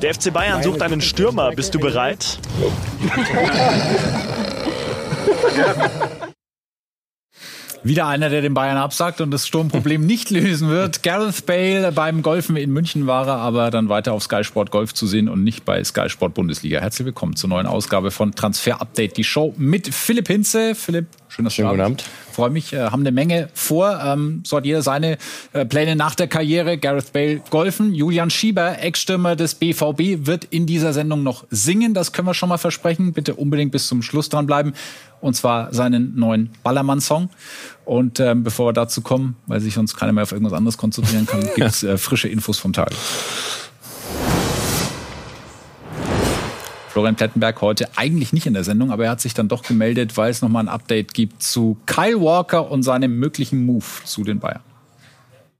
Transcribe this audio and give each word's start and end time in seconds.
Der 0.00 0.14
FC 0.14 0.32
Bayern 0.32 0.62
sucht 0.62 0.80
einen 0.80 1.00
Stürmer. 1.00 1.50
Bist 1.50 1.74
du 1.74 1.80
bereit? 1.80 2.38
Wieder 7.82 8.06
einer, 8.06 8.28
der 8.28 8.40
den 8.40 8.54
Bayern 8.54 8.76
absagt 8.76 9.20
und 9.20 9.32
das 9.32 9.48
Sturmproblem 9.48 10.06
nicht 10.06 10.30
lösen 10.30 10.68
wird. 10.68 11.02
Gareth 11.02 11.46
Bale 11.46 11.90
beim 11.90 12.22
Golfen 12.22 12.56
in 12.56 12.70
München 12.70 13.08
war 13.08 13.26
er, 13.26 13.38
aber 13.38 13.72
dann 13.72 13.88
weiter 13.88 14.12
auf 14.12 14.22
Sky 14.22 14.44
Sport 14.44 14.70
Golf 14.70 14.94
zu 14.94 15.08
sehen 15.08 15.28
und 15.28 15.42
nicht 15.42 15.64
bei 15.64 15.82
Sky 15.82 16.08
Sport 16.08 16.34
Bundesliga. 16.34 16.78
Herzlich 16.78 17.06
willkommen 17.06 17.34
zur 17.34 17.48
neuen 17.48 17.66
Ausgabe 17.66 18.12
von 18.12 18.32
Transfer 18.32 18.80
Update, 18.80 19.16
die 19.16 19.24
Show 19.24 19.52
mit 19.56 19.92
Philipp 19.92 20.28
Hinze. 20.28 20.76
Philipp, 20.76 21.06
schön, 21.38 21.44
dass 21.44 21.56
du 21.56 21.76
da 21.76 21.88
bist. 21.88 22.04
Freue 22.32 22.50
mich, 22.50 22.72
äh, 22.72 22.78
haben 22.78 23.00
eine 23.00 23.12
Menge 23.12 23.48
vor. 23.54 24.00
Ähm, 24.04 24.42
so 24.44 24.56
hat 24.56 24.64
jeder 24.64 24.82
seine 24.82 25.18
äh, 25.52 25.64
Pläne 25.64 25.96
nach 25.96 26.14
der 26.14 26.28
Karriere. 26.28 26.78
Gareth 26.78 27.12
Bale 27.12 27.40
golfen. 27.50 27.94
Julian 27.94 28.30
Schieber, 28.30 28.80
Ex-Stürmer 28.80 29.36
des 29.36 29.54
BVB, 29.54 30.26
wird 30.26 30.44
in 30.50 30.66
dieser 30.66 30.92
Sendung 30.92 31.22
noch 31.22 31.44
singen. 31.50 31.94
Das 31.94 32.12
können 32.12 32.28
wir 32.28 32.34
schon 32.34 32.48
mal 32.48 32.58
versprechen. 32.58 33.12
Bitte 33.12 33.34
unbedingt 33.34 33.72
bis 33.72 33.86
zum 33.88 34.02
Schluss 34.02 34.28
dranbleiben 34.28 34.74
und 35.20 35.34
zwar 35.34 35.72
seinen 35.72 36.16
neuen 36.16 36.50
Ballermann-Song. 36.62 37.30
Und 37.84 38.20
ähm, 38.20 38.44
bevor 38.44 38.68
wir 38.68 38.72
dazu 38.72 39.00
kommen, 39.00 39.36
weil 39.46 39.60
sich 39.60 39.78
uns 39.78 39.96
keiner 39.96 40.12
mehr 40.12 40.22
auf 40.22 40.32
irgendwas 40.32 40.52
anderes 40.52 40.76
konzentrieren 40.76 41.26
kann, 41.26 41.40
gibt 41.54 41.68
es 41.68 41.82
äh, 41.82 41.98
frische 41.98 42.28
Infos 42.28 42.58
vom 42.58 42.72
Tag. 42.72 42.92
Florian 46.88 47.16
Plettenberg 47.16 47.60
heute 47.60 47.88
eigentlich 47.96 48.32
nicht 48.32 48.46
in 48.46 48.54
der 48.54 48.64
Sendung, 48.64 48.90
aber 48.90 49.04
er 49.04 49.10
hat 49.10 49.20
sich 49.20 49.34
dann 49.34 49.48
doch 49.48 49.62
gemeldet, 49.62 50.16
weil 50.16 50.30
es 50.30 50.40
nochmal 50.40 50.64
ein 50.64 50.68
Update 50.68 51.12
gibt 51.12 51.42
zu 51.42 51.76
Kyle 51.86 52.20
Walker 52.20 52.70
und 52.70 52.82
seinem 52.82 53.18
möglichen 53.18 53.64
Move 53.66 53.84
zu 54.04 54.24
den 54.24 54.40
Bayern. 54.40 54.60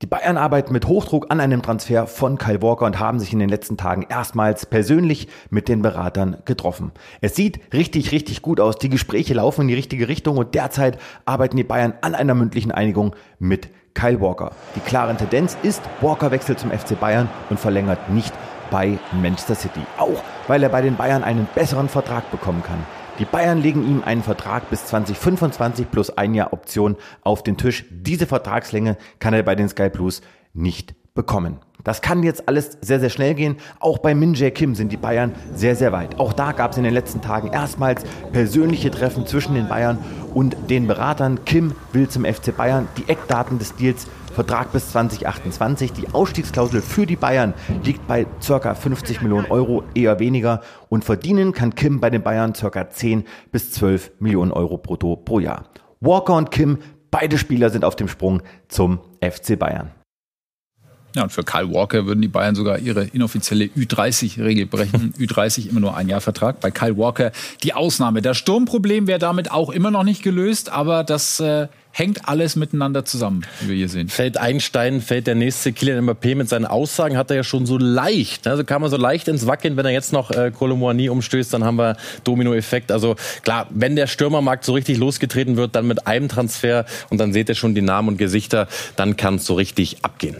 Die 0.00 0.06
Bayern 0.06 0.36
arbeiten 0.36 0.72
mit 0.72 0.86
Hochdruck 0.86 1.26
an 1.28 1.40
einem 1.40 1.60
Transfer 1.60 2.06
von 2.06 2.38
Kyle 2.38 2.62
Walker 2.62 2.86
und 2.86 3.00
haben 3.00 3.18
sich 3.18 3.32
in 3.32 3.40
den 3.40 3.48
letzten 3.48 3.76
Tagen 3.76 4.06
erstmals 4.08 4.64
persönlich 4.64 5.26
mit 5.50 5.68
den 5.68 5.82
Beratern 5.82 6.36
getroffen. 6.44 6.92
Es 7.20 7.34
sieht 7.34 7.60
richtig, 7.74 8.12
richtig 8.12 8.40
gut 8.40 8.60
aus. 8.60 8.78
Die 8.78 8.88
Gespräche 8.88 9.34
laufen 9.34 9.62
in 9.62 9.68
die 9.68 9.74
richtige 9.74 10.06
Richtung 10.06 10.38
und 10.38 10.54
derzeit 10.54 10.98
arbeiten 11.24 11.56
die 11.56 11.64
Bayern 11.64 11.94
an 12.00 12.14
einer 12.14 12.36
mündlichen 12.36 12.70
Einigung 12.70 13.16
mit 13.40 13.70
Kyle 13.92 14.20
Walker. 14.20 14.52
Die 14.76 14.80
klare 14.80 15.16
Tendenz 15.16 15.56
ist, 15.64 15.82
Walker 16.00 16.30
wechselt 16.30 16.60
zum 16.60 16.70
FC 16.70 16.98
Bayern 16.98 17.28
und 17.50 17.58
verlängert 17.58 18.08
nicht 18.08 18.32
bei 18.70 18.98
Manchester 19.20 19.56
City. 19.56 19.80
Auch 19.98 20.22
weil 20.48 20.62
er 20.62 20.68
bei 20.68 20.82
den 20.82 20.96
Bayern 20.96 21.22
einen 21.22 21.46
besseren 21.54 21.88
Vertrag 21.88 22.30
bekommen 22.32 22.64
kann. 22.64 22.84
Die 23.20 23.24
Bayern 23.24 23.62
legen 23.62 23.84
ihm 23.84 24.02
einen 24.04 24.22
Vertrag 24.22 24.70
bis 24.70 24.86
2025 24.86 25.90
plus 25.90 26.16
ein 26.16 26.34
Jahr 26.34 26.52
Option 26.52 26.96
auf 27.22 27.42
den 27.42 27.56
Tisch. 27.56 27.84
Diese 27.90 28.26
Vertragslänge 28.26 28.96
kann 29.18 29.34
er 29.34 29.42
bei 29.42 29.54
den 29.54 29.68
Sky 29.68 29.88
Blues 29.88 30.22
nicht 30.54 30.94
bekommen. 31.14 31.58
Das 31.82 32.00
kann 32.00 32.22
jetzt 32.22 32.48
alles 32.48 32.78
sehr, 32.80 33.00
sehr 33.00 33.10
schnell 33.10 33.34
gehen. 33.34 33.56
Auch 33.80 33.98
bei 33.98 34.14
Min 34.14 34.34
Jae 34.34 34.50
Kim 34.52 34.74
sind 34.74 34.92
die 34.92 34.96
Bayern 34.96 35.34
sehr, 35.52 35.74
sehr 35.74 35.90
weit. 35.90 36.18
Auch 36.18 36.32
da 36.32 36.52
gab 36.52 36.72
es 36.72 36.76
in 36.78 36.84
den 36.84 36.94
letzten 36.94 37.20
Tagen 37.20 37.48
erstmals 37.48 38.04
persönliche 38.32 38.90
Treffen 38.90 39.26
zwischen 39.26 39.54
den 39.54 39.68
Bayern 39.68 39.98
und 40.32 40.56
den 40.70 40.86
Beratern. 40.86 41.44
Kim 41.44 41.74
will 41.92 42.08
zum 42.08 42.24
FC 42.24 42.56
Bayern. 42.56 42.86
Die 42.96 43.08
Eckdaten 43.08 43.58
des 43.58 43.74
Deals 43.74 44.06
Vertrag 44.38 44.70
bis 44.70 44.92
2028. 44.92 45.94
Die 45.94 46.10
Ausstiegsklausel 46.10 46.80
für 46.80 47.06
die 47.06 47.16
Bayern 47.16 47.54
liegt 47.82 48.06
bei 48.06 48.24
ca. 48.24 48.72
50 48.72 49.20
Millionen 49.20 49.50
Euro, 49.50 49.82
eher 49.96 50.20
weniger. 50.20 50.60
Und 50.88 51.04
verdienen 51.04 51.50
kann 51.50 51.74
Kim 51.74 51.98
bei 51.98 52.08
den 52.08 52.22
Bayern 52.22 52.52
ca. 52.52 52.88
10 52.88 53.24
bis 53.50 53.72
12 53.72 54.12
Millionen 54.20 54.52
Euro 54.52 54.78
brutto 54.78 55.16
pro 55.16 55.40
Jahr. 55.40 55.64
Walker 55.98 56.36
und 56.36 56.52
Kim, 56.52 56.78
beide 57.10 57.36
Spieler 57.36 57.70
sind 57.70 57.84
auf 57.84 57.96
dem 57.96 58.06
Sprung 58.06 58.42
zum 58.68 59.00
FC 59.20 59.58
Bayern. 59.58 59.90
Ja, 61.16 61.24
und 61.24 61.32
für 61.32 61.42
Kyle 61.42 61.72
Walker 61.72 62.06
würden 62.06 62.22
die 62.22 62.28
Bayern 62.28 62.54
sogar 62.54 62.78
ihre 62.78 63.06
inoffizielle 63.06 63.64
Ü30-Regel 63.64 64.66
brechen. 64.66 65.14
Ü30 65.18 65.68
immer 65.68 65.80
nur 65.80 65.96
ein 65.96 66.08
Jahr 66.08 66.20
Vertrag. 66.20 66.60
Bei 66.60 66.70
Kyle 66.70 66.96
Walker 66.96 67.32
die 67.64 67.74
Ausnahme. 67.74 68.22
Das 68.22 68.36
Sturmproblem 68.36 69.08
wäre 69.08 69.18
damit 69.18 69.50
auch 69.50 69.70
immer 69.70 69.90
noch 69.90 70.04
nicht 70.04 70.22
gelöst, 70.22 70.70
aber 70.70 71.02
das 71.02 71.40
äh, 71.40 71.66
hängt 71.98 72.28
alles 72.28 72.54
miteinander 72.54 73.04
zusammen, 73.04 73.44
wie 73.60 73.70
wir 73.70 73.76
hier 73.76 73.88
sehen. 73.88 74.08
Fällt 74.08 74.36
Einstein, 74.36 75.00
fällt 75.00 75.26
der 75.26 75.34
nächste 75.34 75.72
Kylian 75.72 76.08
Mbappé 76.08 76.36
mit 76.36 76.48
seinen 76.48 76.64
Aussagen, 76.64 77.16
hat 77.16 77.30
er 77.30 77.38
ja 77.38 77.44
schon 77.44 77.66
so 77.66 77.76
leicht. 77.76 78.46
Also 78.46 78.62
kann 78.62 78.80
man 78.80 78.90
so 78.90 78.96
leicht 78.96 79.26
ins 79.26 79.46
Wackeln, 79.46 79.76
wenn 79.76 79.84
er 79.84 79.92
jetzt 79.92 80.12
noch 80.12 80.30
äh, 80.30 80.52
Colomboigny 80.52 81.08
umstößt, 81.08 81.52
dann 81.52 81.64
haben 81.64 81.76
wir 81.76 81.96
Dominoeffekt. 82.22 82.92
Also 82.92 83.16
klar, 83.42 83.66
wenn 83.70 83.96
der 83.96 84.06
Stürmermarkt 84.06 84.64
so 84.64 84.74
richtig 84.74 84.98
losgetreten 84.98 85.56
wird, 85.56 85.74
dann 85.74 85.88
mit 85.88 86.06
einem 86.06 86.28
Transfer 86.28 86.86
und 87.10 87.18
dann 87.18 87.32
seht 87.32 87.48
ihr 87.48 87.56
schon 87.56 87.74
die 87.74 87.82
Namen 87.82 88.10
und 88.10 88.16
Gesichter, 88.16 88.68
dann 88.94 89.16
kann 89.16 89.36
es 89.36 89.46
so 89.46 89.54
richtig 89.54 90.04
abgehen. 90.04 90.36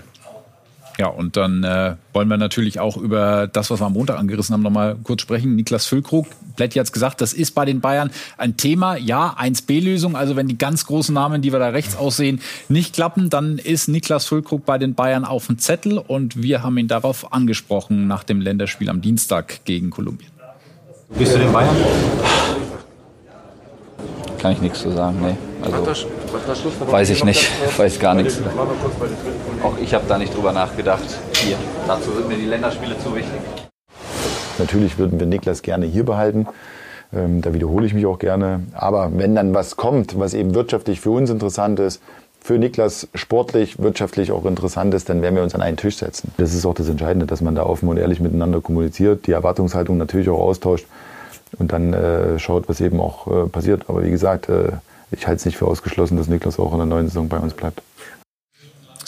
Ja, 0.99 1.07
und 1.07 1.37
dann 1.37 1.63
äh, 1.63 1.95
wollen 2.13 2.27
wir 2.27 2.39
natürlich 2.39 2.81
auch 2.81 2.97
über 2.97 3.47
das, 3.47 3.71
was 3.71 3.81
wir 3.81 3.87
am 3.87 3.93
Montag 3.93 4.19
angerissen 4.19 4.53
haben, 4.53 4.63
nochmal 4.63 4.97
kurz 5.05 5.23
sprechen. 5.23 5.55
Niklas 5.55 5.87
Füllkrug, 5.87 6.27
Plätti 6.57 6.81
hat 6.81 6.93
gesagt, 6.93 7.21
das 7.21 7.33
ist 7.33 7.53
bei 7.53 7.65
den 7.65 7.81
Bayern 7.81 8.11
ein 8.37 8.57
Thema. 8.57 8.97
Ja, 8.97 9.37
1B-Lösung. 9.39 10.17
Also 10.17 10.35
wenn 10.35 10.49
die 10.49 10.59
ganz 10.59 10.87
großen 10.87 11.15
Namen, 11.15 11.41
die 11.41 11.53
wir 11.53 11.61
da 11.61 11.69
rechts 11.69 11.95
aussehen, 11.95 12.41
nicht 12.69 12.97
klappen, 12.97 13.31
dann 13.31 13.59
ist 13.59 13.87
Niklas 13.87 14.27
Füllkrug 14.27 14.67
bei 14.67 14.77
den 14.77 14.95
Bayern 14.95 15.25
auf 15.25 15.47
dem 15.47 15.59
Zettel. 15.59 15.99
Und 15.99 16.43
wir 16.43 16.65
haben 16.65 16.77
ihn 16.79 16.89
darauf 16.89 17.33
angesprochen 17.33 18.09
nach 18.09 18.25
dem 18.25 18.41
Länderspiel 18.41 18.91
am 18.91 19.01
Dienstag 19.01 19.65
gegen 19.65 19.91
Kolumbien. 19.91 20.33
Bist 21.17 21.33
du 21.33 21.39
den 21.39 21.53
Bayern? 21.53 21.77
Kann 24.39 24.53
ich 24.53 24.61
nichts 24.61 24.81
zu 24.81 24.91
sagen, 24.91 25.19
nee. 25.21 25.37
Also, 25.63 25.85
weiß 26.91 27.11
ich 27.11 27.25
nicht, 27.25 27.51
weiß 27.77 27.99
gar 27.99 28.15
nichts. 28.15 28.41
Auch 29.63 29.77
ich 29.83 29.93
habe 29.95 30.05
da 30.09 30.19
nicht 30.19 30.37
drüber 30.37 30.53
nachgedacht. 30.53 31.03
Hier, 31.35 31.57
dazu 31.87 32.13
sind 32.13 32.29
mir 32.29 32.37
die 32.37 32.47
Länderspiele 32.47 32.97
zu 32.99 33.15
wichtig. 33.15 33.41
Natürlich 34.59 34.99
würden 34.99 35.19
wir 35.19 35.27
Niklas 35.27 35.63
gerne 35.63 35.87
hier 35.87 36.05
behalten. 36.05 36.47
Ähm, 37.13 37.41
da 37.41 37.55
wiederhole 37.55 37.87
ich 37.87 37.95
mich 37.95 38.07
auch 38.07 38.19
gerne. 38.19 38.61
Aber 38.75 39.11
wenn 39.15 39.35
dann 39.35 39.55
was 39.55 39.77
kommt, 39.77 40.19
was 40.19 40.35
eben 40.35 40.55
wirtschaftlich 40.55 41.01
für 41.01 41.11
uns 41.11 41.31
interessant 41.31 41.81
ist, 41.81 42.03
für 42.41 42.59
Niklas 42.59 43.09
sportlich, 43.15 43.79
wirtschaftlich 43.81 44.31
auch 44.31 44.45
interessant 44.45 44.95
ist, 44.95 45.09
dann 45.09 45.23
werden 45.23 45.35
wir 45.35 45.43
uns 45.43 45.55
an 45.55 45.63
einen 45.63 45.77
Tisch 45.77 45.97
setzen. 45.97 46.33
Das 46.39 46.55
ist 46.55 46.65
auch 46.65 46.75
das 46.75 46.89
Entscheidende, 46.89 47.27
dass 47.27 47.41
man 47.41 47.55
da 47.55 47.65
offen 47.65 47.89
und 47.89 47.97
ehrlich 47.97 48.21
miteinander 48.21 48.61
kommuniziert, 48.61 49.27
die 49.27 49.33
Erwartungshaltung 49.33 49.97
natürlich 49.97 50.29
auch 50.29 50.39
austauscht 50.39 50.87
und 51.59 51.73
dann 51.73 51.93
äh, 51.93 52.39
schaut, 52.39 52.69
was 52.69 52.81
eben 52.81 53.01
auch 53.01 53.27
äh, 53.27 53.49
passiert. 53.49 53.85
Aber 53.89 54.05
wie 54.05 54.11
gesagt, 54.11 54.49
äh, 54.49 54.73
ich 55.11 55.27
halte 55.27 55.39
es 55.39 55.47
nicht 55.47 55.57
für 55.57 55.67
ausgeschlossen, 55.67 56.17
dass 56.17 56.29
Niklas 56.29 56.59
auch 56.59 56.73
in 56.73 56.79
der 56.79 56.87
neuen 56.87 57.09
Saison 57.09 57.29
bei 57.29 57.39
uns 57.39 57.55
bleibt 57.55 57.83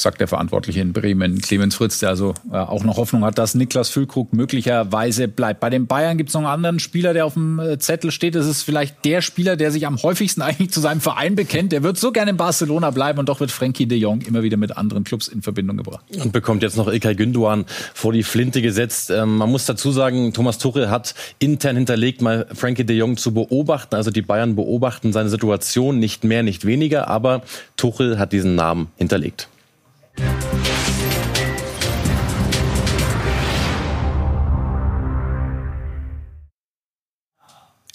sagt 0.03 0.21
der 0.21 0.29
Verantwortliche 0.29 0.81
in 0.81 0.93
Bremen, 0.93 1.41
Clemens 1.41 1.75
Fritz, 1.75 1.99
der 1.99 2.11
also 2.11 2.35
äh, 2.51 2.57
auch 2.57 2.85
noch 2.85 2.97
Hoffnung 2.97 3.25
hat, 3.25 3.39
dass 3.39 3.55
Niklas 3.55 3.89
Füllkrug 3.91 4.33
möglicherweise 4.33 5.29
bleibt. 5.29 5.61
Bei 5.61 5.71
den 5.71 5.87
Bayern 5.87 6.17
gibt 6.17 6.31
es 6.31 6.35
noch 6.35 6.43
einen 6.43 6.51
anderen 6.51 6.79
Spieler, 6.79 7.13
der 7.13 7.27
auf 7.27 7.35
dem 7.35 7.59
äh, 7.59 7.79
Zettel 7.79 8.11
steht. 8.11 8.35
Das 8.35 8.47
ist 8.47 8.63
vielleicht 8.63 9.05
der 9.05 9.23
Spieler, 9.23 9.57
der 9.57 9.71
sich 9.71 9.87
am 9.87 10.03
häufigsten 10.03 10.43
eigentlich 10.43 10.71
zu 10.71 10.81
seinem 10.81 11.01
Verein 11.01 11.35
bekennt. 11.35 11.73
Der 11.73 11.83
wird 11.83 11.99
so 11.99 12.13
gerne 12.13 12.33
in 12.33 12.37
Barcelona 12.37 12.91
bleiben 12.91 13.19
und 13.19 13.29
doch 13.29 13.41
wird 13.41 13.51
Frankie 13.51 13.87
de 13.87 13.99
Jong 13.99 14.23
immer 14.23 14.43
wieder 14.43 14.57
mit 14.57 14.77
anderen 14.77 15.05
Clubs 15.05 15.29
in 15.29 15.43
Verbindung 15.43 15.77
gebracht. 15.77 16.05
Und 16.23 16.33
bekommt 16.33 16.63
jetzt 16.63 16.77
noch 16.77 16.89
Ilkay 16.89 17.15
Gündoğan 17.15 17.65
vor 17.95 18.13
die 18.13 18.23
Flinte 18.23 18.63
gesetzt. 18.63 19.11
Ähm, 19.11 19.37
man 19.37 19.51
muss 19.51 19.67
dazu 19.67 19.93
sagen, 19.93 20.33
Thomas 20.33 20.59
Tuchel 20.59 20.91
hat 20.91 21.15
intern 21.39 21.77
hinterlegt, 21.77 22.23
mal 22.23 22.47
Frankie 22.55 22.85
de 22.85 22.97
Jong 22.97 23.17
zu 23.17 23.33
beobachten. 23.33 23.95
Also 23.95 24.11
die 24.11 24.23
Bayern 24.23 24.57
beobachten 24.57 25.13
seine 25.13 25.29
Situation 25.29 25.99
nicht 25.99 26.25
mehr, 26.25 26.43
nicht 26.43 26.65
weniger, 26.65 27.09
aber 27.09 27.43
Tuchel 27.77 28.19
hat 28.19 28.33
diesen 28.33 28.55
Namen 28.55 28.89
hinterlegt. 28.97 29.49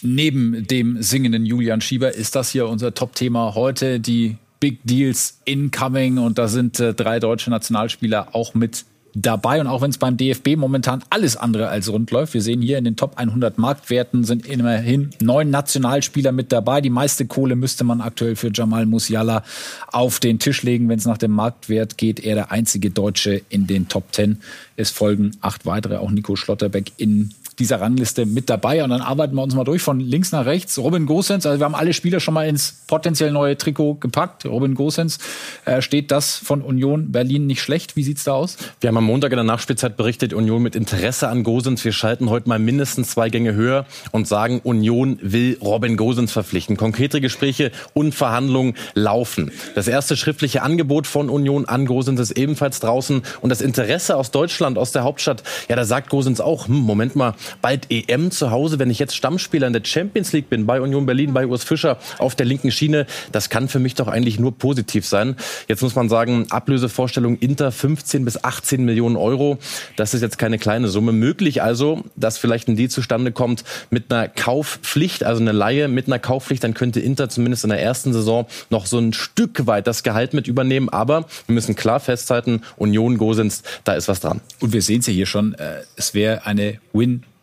Neben 0.02 0.68
dem 0.68 1.02
singenden 1.02 1.46
Julian 1.46 1.82
Schieber 1.82 2.14
ist 2.14 2.36
das 2.36 2.52
hier 2.52 2.68
unser 2.68 2.94
Top-Thema 2.94 3.56
heute, 3.56 4.00
die 4.00 4.38
Big 4.60 4.80
Deals 4.84 5.40
incoming. 5.46 6.20
Und 6.20 6.38
da 6.38 6.48
sind 6.48 6.80
äh, 6.80 6.94
drei 6.94 7.20
deutsche 7.20 7.50
Nationalspieler 7.50 8.36
auch 8.36 8.54
mit 8.54 8.86
dabei. 9.16 9.62
Und 9.62 9.68
auch 9.68 9.82
wenn 9.82 9.90
es 9.90 9.98
beim 9.98 10.18
DFB 10.18 10.58
momentan 10.58 11.04
alles 11.10 11.38
andere 11.38 11.70
als 11.70 11.92
rund 11.92 12.12
läuft, 12.12 12.34
wir 12.34 12.42
sehen 12.42 12.62
hier 12.62 12.78
in 12.78 12.84
den 12.84 12.98
Top 12.98 13.18
100 13.18 13.58
Marktwerten 13.58 14.24
sind 14.26 14.46
immerhin 14.46 15.10
neun 15.22 15.50
Nationalspieler 15.50 16.32
mit 16.32 16.52
dabei. 16.52 16.82
Die 16.82 16.90
meiste 16.90 17.26
Kohle 17.26 17.56
müsste 17.56 17.84
man 17.84 18.02
aktuell 18.02 18.36
für 18.36 18.52
Jamal 18.54 18.86
Musiala 18.86 19.44
auf 19.92 20.20
den 20.20 20.38
Tisch 20.38 20.62
legen. 20.64 20.90
Wenn 20.90 21.00
es 21.00 21.06
nach 21.06 21.18
dem 21.18 21.32
Marktwert 21.32 21.98
geht, 21.98 22.20
er 22.20 22.36
der 22.36 22.52
einzige 22.52 22.92
Deutsche 22.92 23.42
in 23.50 23.66
den 23.66 23.88
Top 23.88 24.14
10. 24.14 24.42
Es 24.76 24.92
folgen 24.92 25.32
acht 25.42 25.66
weitere, 25.66 25.98
auch 25.98 26.12
Nico 26.12 26.36
Schlotterbeck 26.36 26.92
in 26.98 27.32
dieser 27.60 27.82
Rangliste 27.82 28.26
mit 28.26 28.50
dabei. 28.50 28.84
Und 28.84 28.90
dann 28.90 29.02
arbeiten 29.02 29.36
wir 29.36 29.44
uns 29.44 29.56
mal 29.56 29.64
durch 29.64 29.82
von 29.82 30.00
links 30.00 30.32
nach 30.32 30.46
rechts. 30.46 30.78
Robin 30.78 31.06
Gosens, 31.06 31.46
also 31.46 31.60
wir 31.60 31.66
haben 31.66 31.76
alle 31.76 31.94
Spieler 31.94 32.20
schon 32.20 32.34
mal 32.34 32.48
ins 32.48 32.84
potenziell 32.88 33.32
neue 33.32 33.58
Trikot 33.58 33.96
gepackt. 33.96 34.46
Robin 34.46 34.76
Gosens, 34.76 35.20
äh, 35.66 35.82
steht 35.82 36.12
das 36.12 36.38
von 36.38 36.62
Union 36.62 37.12
Berlin 37.12 37.48
nicht 37.48 37.62
schlecht? 37.62 37.96
Wie 37.96 38.04
sieht's 38.04 38.24
da 38.24 38.34
aus? 38.34 38.58
Wir 38.82 38.90
haben 38.90 38.98
am 38.98 39.06
Montag 39.06 39.32
in 39.32 39.38
der 39.38 39.44
Nachspielzeit 39.44 39.98
berichtet, 39.98 40.34
Union 40.34 40.62
mit 40.62 40.76
Interesse 40.76 41.30
an 41.30 41.44
Gosens. 41.44 41.84
Wir 41.86 41.92
schalten 41.92 42.30
heute 42.30 42.50
mal 42.50 42.60
mindestens 42.60 43.10
zwei 43.10 43.30
Gänge 43.30 43.54
höher 43.54 43.86
und 44.12 44.28
sagen, 44.28 44.60
Union 44.64 45.20
will 45.22 45.58
Robin 45.62 45.98
Gosens 45.98 46.32
verpflichten. 46.32 46.78
Konkrete 46.78 47.22
Gespräche 47.22 47.72
und 47.94 48.14
Verhandlungen 48.14 48.76
laufen. 48.94 49.52
Das 49.76 49.88
erste 49.88 50.18
schriftliche 50.18 50.62
Angebot 50.62 51.08
von 51.08 51.30
Union 51.30 51.66
an 51.66 51.86
Gosens 51.86 52.20
ist 52.20 52.32
ebenfalls 52.32 52.80
draußen. 52.80 53.22
Und 53.42 53.50
das 53.50 53.62
Interesse 53.62 54.16
aus 54.16 54.32
Deutschland, 54.32 54.78
aus 54.78 54.92
der 54.92 55.04
Hauptstadt, 55.04 55.44
ja, 55.70 55.76
da 55.76 55.86
sagt 55.86 56.10
Gosens 56.10 56.42
auch, 56.42 56.68
hm, 56.68 56.76
Moment 56.76 57.16
mal, 57.16 57.34
bald 57.62 57.92
EM 57.92 58.32
zu 58.32 58.52
Hause, 58.52 58.80
wenn 58.80 58.90
ich 58.90 59.00
jetzt 59.00 59.16
Stammspieler 59.16 59.68
in 59.68 59.74
der 59.74 59.84
Champions 59.84 60.34
League 60.34 60.50
bin, 60.50 60.66
bei 60.66 60.82
Union 60.82 61.06
Berlin, 61.06 61.34
bei 61.34 61.46
Urs 61.46 61.64
Fischer 61.64 61.98
auf 62.18 62.36
der 62.36 62.46
linken 62.46 62.72
Schiene, 62.72 63.06
das 63.32 63.50
kann 63.50 63.68
für 63.68 63.80
mich 63.80 63.96
doch 63.96 64.08
eigentlich 64.08 64.40
nur 64.40 64.58
positiv 64.58 65.06
sein. 65.06 65.36
Jetzt 65.68 65.82
muss 65.82 65.96
man 65.96 66.10
sagen, 66.10 66.48
Ablösevorstellung 66.50 67.38
Inter 67.38 67.72
15 67.72 68.26
bis 68.26 68.44
18 68.44 68.84
Millionen 68.84 69.16
Euro. 69.16 69.58
Das 69.96 70.14
ist 70.14 70.22
jetzt 70.22 70.38
keine 70.38 70.58
kleine 70.58 70.88
Summe. 70.88 71.12
Möglich 71.12 71.62
also, 71.62 72.04
dass 72.16 72.38
vielleicht 72.38 72.68
ein 72.68 72.76
Deal 72.76 72.90
zustande 72.90 73.32
kommt 73.32 73.64
mit 73.90 74.12
einer 74.12 74.28
Kaufpflicht, 74.28 75.24
also 75.24 75.42
eine 75.42 75.52
Laie 75.52 75.88
mit 75.88 76.08
einer 76.08 76.20
Kaufpflicht, 76.20 76.64
dann 76.64 76.74
könnte 76.74 77.00
Inter 77.00 77.30
zumindest 77.30 77.64
in 77.64 77.70
der 77.70 77.82
ersten 77.82 78.14
Saison 78.14 78.46
noch 78.70 78.86
so 78.86 78.98
ein 78.98 79.14
Stück 79.14 79.68
weit 79.68 79.88
das 79.88 80.04
Gehalt 80.04 80.34
mit 80.34 80.48
übernehmen. 80.48 80.90
Aber 80.90 81.26
wir 81.48 81.54
müssen 81.54 81.76
klar 81.76 82.00
festhalten, 82.00 82.62
Union 82.78 83.18
Gosens, 83.18 83.64
da 83.84 83.94
ist 83.94 84.08
was 84.08 84.20
dran. 84.20 84.42
Und 84.60 84.74
wir 84.74 84.82
sehen 84.82 85.00
es 85.00 85.08
ja 85.08 85.14
hier 85.14 85.26
schon, 85.26 85.54
äh, 85.56 85.82
es 85.96 86.14
wäre 86.14 86.46
eine 86.46 86.80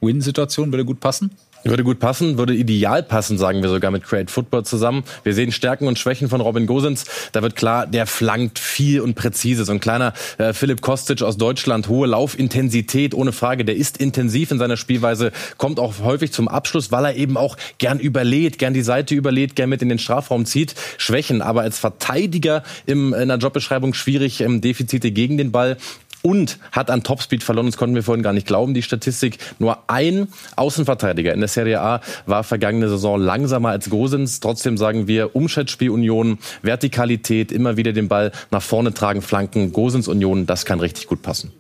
Win-Win-Situation, 0.02 0.72
würde 0.72 0.84
gut 0.84 1.00
passen. 1.00 1.30
Würde 1.64 1.84
gut 1.84 2.00
passen, 2.00 2.38
würde 2.38 2.54
ideal 2.54 3.04
passen, 3.04 3.38
sagen 3.38 3.62
wir 3.62 3.68
sogar 3.68 3.92
mit 3.92 4.02
Create 4.02 4.32
Football 4.32 4.64
zusammen. 4.64 5.04
Wir 5.22 5.32
sehen 5.32 5.52
Stärken 5.52 5.86
und 5.86 5.96
Schwächen 5.96 6.28
von 6.28 6.40
Robin 6.40 6.66
Gosens. 6.66 7.04
Da 7.30 7.40
wird 7.42 7.54
klar, 7.54 7.86
der 7.86 8.06
flankt 8.06 8.58
viel 8.58 9.00
und 9.00 9.14
präzise. 9.14 9.64
So 9.64 9.70
ein 9.70 9.78
kleiner 9.78 10.12
äh, 10.38 10.54
Philipp 10.54 10.80
Kostic 10.80 11.22
aus 11.22 11.36
Deutschland, 11.36 11.88
hohe 11.88 12.08
Laufintensität, 12.08 13.14
ohne 13.14 13.30
Frage. 13.30 13.64
Der 13.64 13.76
ist 13.76 13.98
intensiv 13.98 14.50
in 14.50 14.58
seiner 14.58 14.76
Spielweise, 14.76 15.30
kommt 15.56 15.78
auch 15.78 16.00
häufig 16.00 16.32
zum 16.32 16.48
Abschluss, 16.48 16.90
weil 16.90 17.04
er 17.04 17.14
eben 17.14 17.36
auch 17.36 17.56
gern 17.78 18.00
überlädt, 18.00 18.58
gern 18.58 18.74
die 18.74 18.82
Seite 18.82 19.14
überlädt, 19.14 19.54
gern 19.54 19.68
mit 19.68 19.82
in 19.82 19.88
den 19.88 20.00
Strafraum 20.00 20.46
zieht. 20.46 20.74
Schwächen, 20.98 21.42
aber 21.42 21.60
als 21.60 21.78
Verteidiger 21.78 22.64
im, 22.86 23.14
in 23.14 23.28
der 23.28 23.38
Jobbeschreibung 23.38 23.94
schwierig, 23.94 24.40
ähm, 24.40 24.60
Defizite 24.60 25.12
gegen 25.12 25.38
den 25.38 25.52
Ball 25.52 25.76
und 26.22 26.58
hat 26.70 26.90
an 26.90 27.02
Topspeed 27.02 27.42
verloren. 27.42 27.66
Das 27.66 27.76
konnten 27.76 27.94
wir 27.94 28.02
vorhin 28.02 28.22
gar 28.22 28.32
nicht 28.32 28.46
glauben, 28.46 28.74
die 28.74 28.82
Statistik. 28.82 29.38
Nur 29.58 29.78
ein 29.88 30.28
Außenverteidiger 30.56 31.32
in 31.34 31.40
der 31.40 31.48
Serie 31.48 31.80
A 31.80 32.00
war 32.26 32.44
vergangene 32.44 32.88
Saison 32.88 33.20
langsamer 33.20 33.70
als 33.70 33.90
Gosens. 33.90 34.40
Trotzdem 34.40 34.78
sagen 34.78 35.08
wir 35.08 35.36
Umschaltspiel 35.36 35.90
Union, 35.90 36.38
Vertikalität, 36.62 37.52
immer 37.52 37.76
wieder 37.76 37.92
den 37.92 38.08
Ball 38.08 38.32
nach 38.50 38.62
vorne 38.62 38.94
tragen, 38.94 39.22
Flanken. 39.22 39.72
Gosens 39.72 40.08
Union, 40.08 40.46
das 40.46 40.64
kann 40.64 40.80
richtig 40.80 41.06
gut 41.06 41.22
passen. 41.22 41.52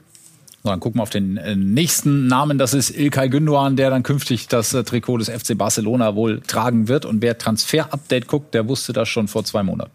So, 0.62 0.68
dann 0.70 0.78
gucken 0.78 1.00
wir 1.00 1.02
auf 1.02 1.10
den 1.10 1.38
äh, 1.38 1.56
nächsten 1.56 2.28
Namen. 2.28 2.56
Das 2.56 2.72
ist 2.72 2.90
Ilkay 2.90 3.26
Gündoğan, 3.26 3.74
der 3.74 3.90
dann 3.90 4.04
künftig 4.04 4.46
das 4.46 4.72
äh, 4.72 4.84
Trikot 4.84 5.18
des 5.18 5.28
FC 5.28 5.58
Barcelona 5.58 6.14
wohl 6.14 6.40
tragen 6.40 6.86
wird. 6.86 7.04
Und 7.04 7.20
wer 7.20 7.36
Transfer-Update 7.36 8.28
guckt, 8.28 8.54
der 8.54 8.68
wusste 8.68 8.92
das 8.92 9.08
schon 9.08 9.26
vor 9.26 9.44
zwei 9.44 9.64
Monaten. 9.64 9.90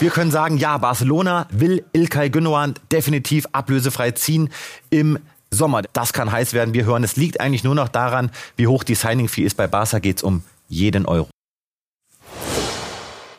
Wir 0.00 0.10
können 0.10 0.30
sagen, 0.30 0.58
ja, 0.58 0.76
Barcelona 0.78 1.46
will 1.50 1.84
Ilkay 1.92 2.28
Gündoğan 2.28 2.74
definitiv 2.90 3.46
ablösefrei 3.52 4.10
ziehen 4.10 4.50
im 4.90 5.18
Sommer. 5.50 5.82
Das 5.92 6.12
kann 6.12 6.32
heiß 6.32 6.52
werden. 6.52 6.74
Wir 6.74 6.84
hören, 6.84 7.04
es 7.04 7.16
liegt 7.16 7.40
eigentlich 7.40 7.64
nur 7.64 7.74
noch 7.74 7.88
daran, 7.88 8.30
wie 8.56 8.66
hoch 8.66 8.82
die 8.82 8.96
Signing-Fee 8.96 9.44
ist. 9.44 9.56
Bei 9.56 9.66
Barca 9.66 10.00
geht 10.00 10.18
es 10.18 10.22
um 10.22 10.42
jeden 10.68 11.06
Euro 11.06 11.28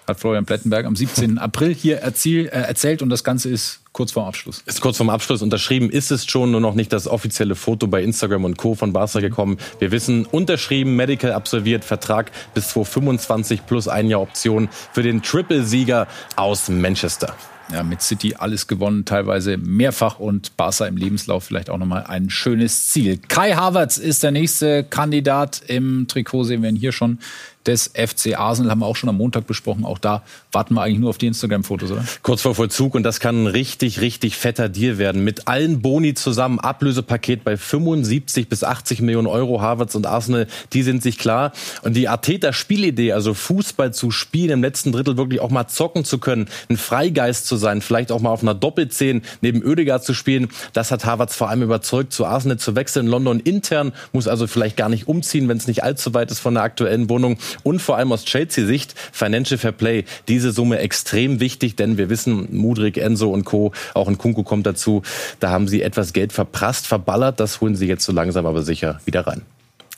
hat 0.07 0.19
Florian 0.19 0.45
Plettenberg 0.45 0.85
am 0.85 0.95
17. 0.95 1.37
April 1.37 1.73
hier 1.73 1.97
erziel, 1.97 2.45
äh, 2.47 2.61
erzählt 2.61 3.01
und 3.01 3.09
das 3.09 3.23
Ganze 3.23 3.49
ist 3.49 3.81
kurz 3.95 4.11
vorm 4.11 4.27
Abschluss. 4.27 4.61
Ist 4.65 4.81
kurz 4.81 4.97
vorm 4.97 5.09
Abschluss 5.09 5.41
unterschrieben, 5.41 5.89
ist 5.89 6.11
es 6.11 6.25
schon 6.25 6.51
nur 6.51 6.59
noch 6.59 6.75
nicht 6.75 6.91
das 6.91 7.07
offizielle 7.07 7.55
Foto 7.55 7.87
bei 7.87 8.03
Instagram 8.03 8.43
und 8.43 8.57
Co. 8.57 8.75
von 8.75 8.91
Barca 8.91 9.21
gekommen. 9.21 9.57
Wir 9.79 9.91
wissen, 9.91 10.25
unterschrieben, 10.25 10.97
Medical 10.97 11.31
absolviert, 11.31 11.85
Vertrag 11.85 12.29
bis 12.53 12.67
2025 12.69 13.65
plus 13.65 13.87
ein 13.87 14.09
Jahr 14.09 14.19
Option 14.19 14.67
für 14.91 15.01
den 15.01 15.21
Triple-Sieger 15.21 16.07
aus 16.35 16.67
Manchester. 16.67 17.37
Ja, 17.71 17.83
mit 17.83 18.01
City 18.01 18.35
alles 18.37 18.67
gewonnen, 18.67 19.05
teilweise 19.05 19.57
mehrfach 19.57 20.19
und 20.19 20.57
Barca 20.57 20.85
im 20.85 20.97
Lebenslauf 20.97 21.45
vielleicht 21.45 21.69
auch 21.69 21.77
nochmal 21.77 22.03
ein 22.03 22.29
schönes 22.29 22.89
Ziel. 22.89 23.17
Kai 23.29 23.53
Havertz 23.53 23.97
ist 23.97 24.23
der 24.23 24.31
nächste 24.31 24.83
Kandidat 24.83 25.61
im 25.67 26.07
Trikot, 26.07 26.43
sehen 26.43 26.61
wir 26.61 26.69
ihn 26.69 26.75
hier 26.75 26.91
schon 26.91 27.17
des 27.65 27.91
FC 27.93 28.37
Arsenal 28.37 28.71
haben 28.71 28.79
wir 28.79 28.85
auch 28.85 28.95
schon 28.95 29.09
am 29.09 29.17
Montag 29.17 29.47
besprochen. 29.47 29.85
Auch 29.85 29.97
da 29.97 30.23
warten 30.51 30.75
wir 30.75 30.81
eigentlich 30.81 30.99
nur 30.99 31.09
auf 31.09 31.17
die 31.17 31.27
Instagram-Fotos, 31.27 31.91
oder? 31.91 32.05
Kurz 32.21 32.41
vor 32.41 32.55
Vollzug 32.55 32.95
und 32.95 33.03
das 33.03 33.19
kann 33.19 33.43
ein 33.43 33.47
richtig, 33.85 34.01
richtig 34.01 34.35
fetter 34.35 34.67
Deal 34.67 34.97
werden. 34.97 35.23
Mit 35.23 35.47
allen 35.47 35.81
Boni 35.81 36.15
zusammen, 36.15 36.59
Ablösepaket 36.59 37.43
bei 37.43 37.55
75 37.55 38.49
bis 38.49 38.63
80 38.63 39.01
Millionen 39.01 39.27
Euro. 39.27 39.61
Harvards 39.61 39.95
und 39.95 40.07
Arsenal, 40.07 40.47
die 40.73 40.81
sind 40.81 41.03
sich 41.03 41.19
klar. 41.19 41.51
Und 41.83 41.95
die 41.95 42.07
Arteta-Spielidee, 42.07 43.13
also 43.13 43.33
Fußball 43.35 43.93
zu 43.93 44.09
spielen, 44.09 44.51
im 44.51 44.61
letzten 44.63 44.91
Drittel 44.91 45.17
wirklich 45.17 45.39
auch 45.39 45.51
mal 45.51 45.67
zocken 45.67 46.03
zu 46.03 46.17
können, 46.17 46.47
ein 46.69 46.77
Freigeist 46.77 47.45
zu 47.45 47.57
sein, 47.57 47.81
vielleicht 47.81 48.11
auch 48.11 48.21
mal 48.21 48.31
auf 48.31 48.41
einer 48.41 48.55
Doppelzehn 48.55 49.21
neben 49.41 49.63
Oedegaard 49.63 50.03
zu 50.03 50.13
spielen, 50.13 50.47
das 50.73 50.91
hat 50.91 51.05
Harvards 51.05 51.35
vor 51.35 51.49
allem 51.49 51.61
überzeugt, 51.61 52.11
zu 52.11 52.25
Arsenal 52.25 52.57
zu 52.57 52.75
wechseln. 52.75 53.05
London 53.05 53.39
intern 53.39 53.93
muss 54.13 54.27
also 54.27 54.47
vielleicht 54.47 54.77
gar 54.77 54.89
nicht 54.89 55.07
umziehen, 55.07 55.47
wenn 55.47 55.57
es 55.57 55.67
nicht 55.67 55.83
allzu 55.83 56.13
weit 56.13 56.31
ist 56.31 56.39
von 56.39 56.55
der 56.55 56.63
aktuellen 56.63 57.09
Wohnung 57.09 57.37
und 57.63 57.81
vor 57.81 57.97
allem 57.97 58.11
aus 58.11 58.25
Chelsea-Sicht 58.25 58.95
Financial 59.11 59.59
Fair 59.59 59.73
Play. 59.73 60.05
Diese 60.27 60.51
Summe 60.51 60.79
extrem 60.79 61.39
wichtig, 61.39 61.75
denn 61.75 61.97
wir 61.97 62.09
wissen, 62.09 62.47
Mudrik, 62.51 62.97
Enzo 62.97 63.29
und 63.29 63.43
Co., 63.43 63.73
auch 63.93 64.07
ein 64.07 64.17
Kunku 64.17 64.43
kommt 64.43 64.65
dazu, 64.65 65.01
da 65.39 65.49
haben 65.49 65.67
sie 65.67 65.81
etwas 65.81 66.13
Geld 66.13 66.33
verprasst, 66.33 66.87
verballert. 66.87 67.39
Das 67.39 67.61
holen 67.61 67.75
sie 67.75 67.87
jetzt 67.87 68.05
so 68.05 68.11
langsam 68.11 68.45
aber 68.45 68.63
sicher 68.63 68.99
wieder 69.05 69.27
rein. 69.27 69.41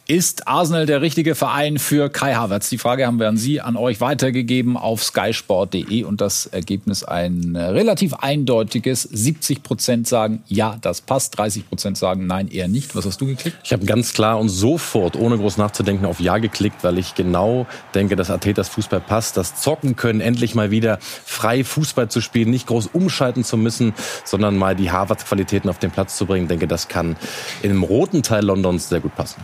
Ist 0.09 0.48
Arsenal 0.48 0.86
der 0.86 1.01
richtige 1.01 1.36
Verein 1.36 1.77
für 1.77 2.07
Kai 2.07 2.33
Havertz? 2.33 2.69
Die 2.69 2.77
Frage 2.77 3.06
haben 3.06 3.19
wir 3.19 3.27
an 3.27 3.36
Sie, 3.36 3.59
an 3.59 3.75
euch 3.75 4.00
weitergegeben 4.00 4.77
auf 4.77 5.04
skysport.de 5.04 6.06
und 6.06 6.21
das 6.21 6.45
Ergebnis 6.45 7.04
ein 7.04 7.57
relativ 7.57 8.13
eindeutiges. 8.13 9.04
70 9.04 9.63
Prozent 9.63 10.07
sagen, 10.07 10.44
ja, 10.48 10.77
das 10.80 11.01
passt. 11.01 11.38
30 11.38 11.68
Prozent 11.68 11.98
sagen, 11.98 12.25
nein, 12.25 12.48
eher 12.48 12.69
nicht. 12.69 12.95
Was 12.95 13.06
hast 13.06 13.19
du 13.19 13.25
geklickt? 13.25 13.57
Ich 13.65 13.74
habe 13.74 13.86
ganz 13.86 14.13
klar 14.13 14.39
und 14.39 14.48
sofort, 14.48 15.18
ohne 15.18 15.38
groß 15.38 15.57
nachzudenken, 15.57 16.06
auf 16.06 16.21
Ja 16.21 16.38
geklickt, 16.38 16.86
weil 16.86 17.00
ich 17.00 17.13
genau 17.13 17.68
denke, 17.94 18.15
dass 18.15 18.30
Athetas 18.30 18.69
Fußball 18.69 19.01
passt. 19.01 19.36
Das 19.36 19.56
Zocken 19.56 19.98
können, 19.98 20.21
endlich 20.21 20.56
mal 20.56 20.71
wieder 20.71 21.00
frei 21.01 21.65
Fußball 21.65 22.07
zu 22.07 22.21
spielen, 22.21 22.50
nicht 22.50 22.68
groß 22.68 22.92
umschalten 22.94 23.44
zu 23.44 23.57
müssen, 23.57 23.94
sondern 24.24 24.56
mal 24.56 24.74
die 24.74 24.89
Havertz-Qualitäten 24.89 25.69
auf 25.69 25.80
den 25.80 25.92
Platz 25.92 26.15
zu 26.15 26.25
bringen. 26.25 26.45
Ich 26.45 26.50
denke, 26.50 26.68
das 26.69 26.88
kann 26.88 27.18
im 27.62 27.83
roten 27.83 28.24
Teil 28.24 28.45
Londons 28.45 28.88
sehr 28.88 29.01
gut 29.01 29.13
passen. 29.13 29.44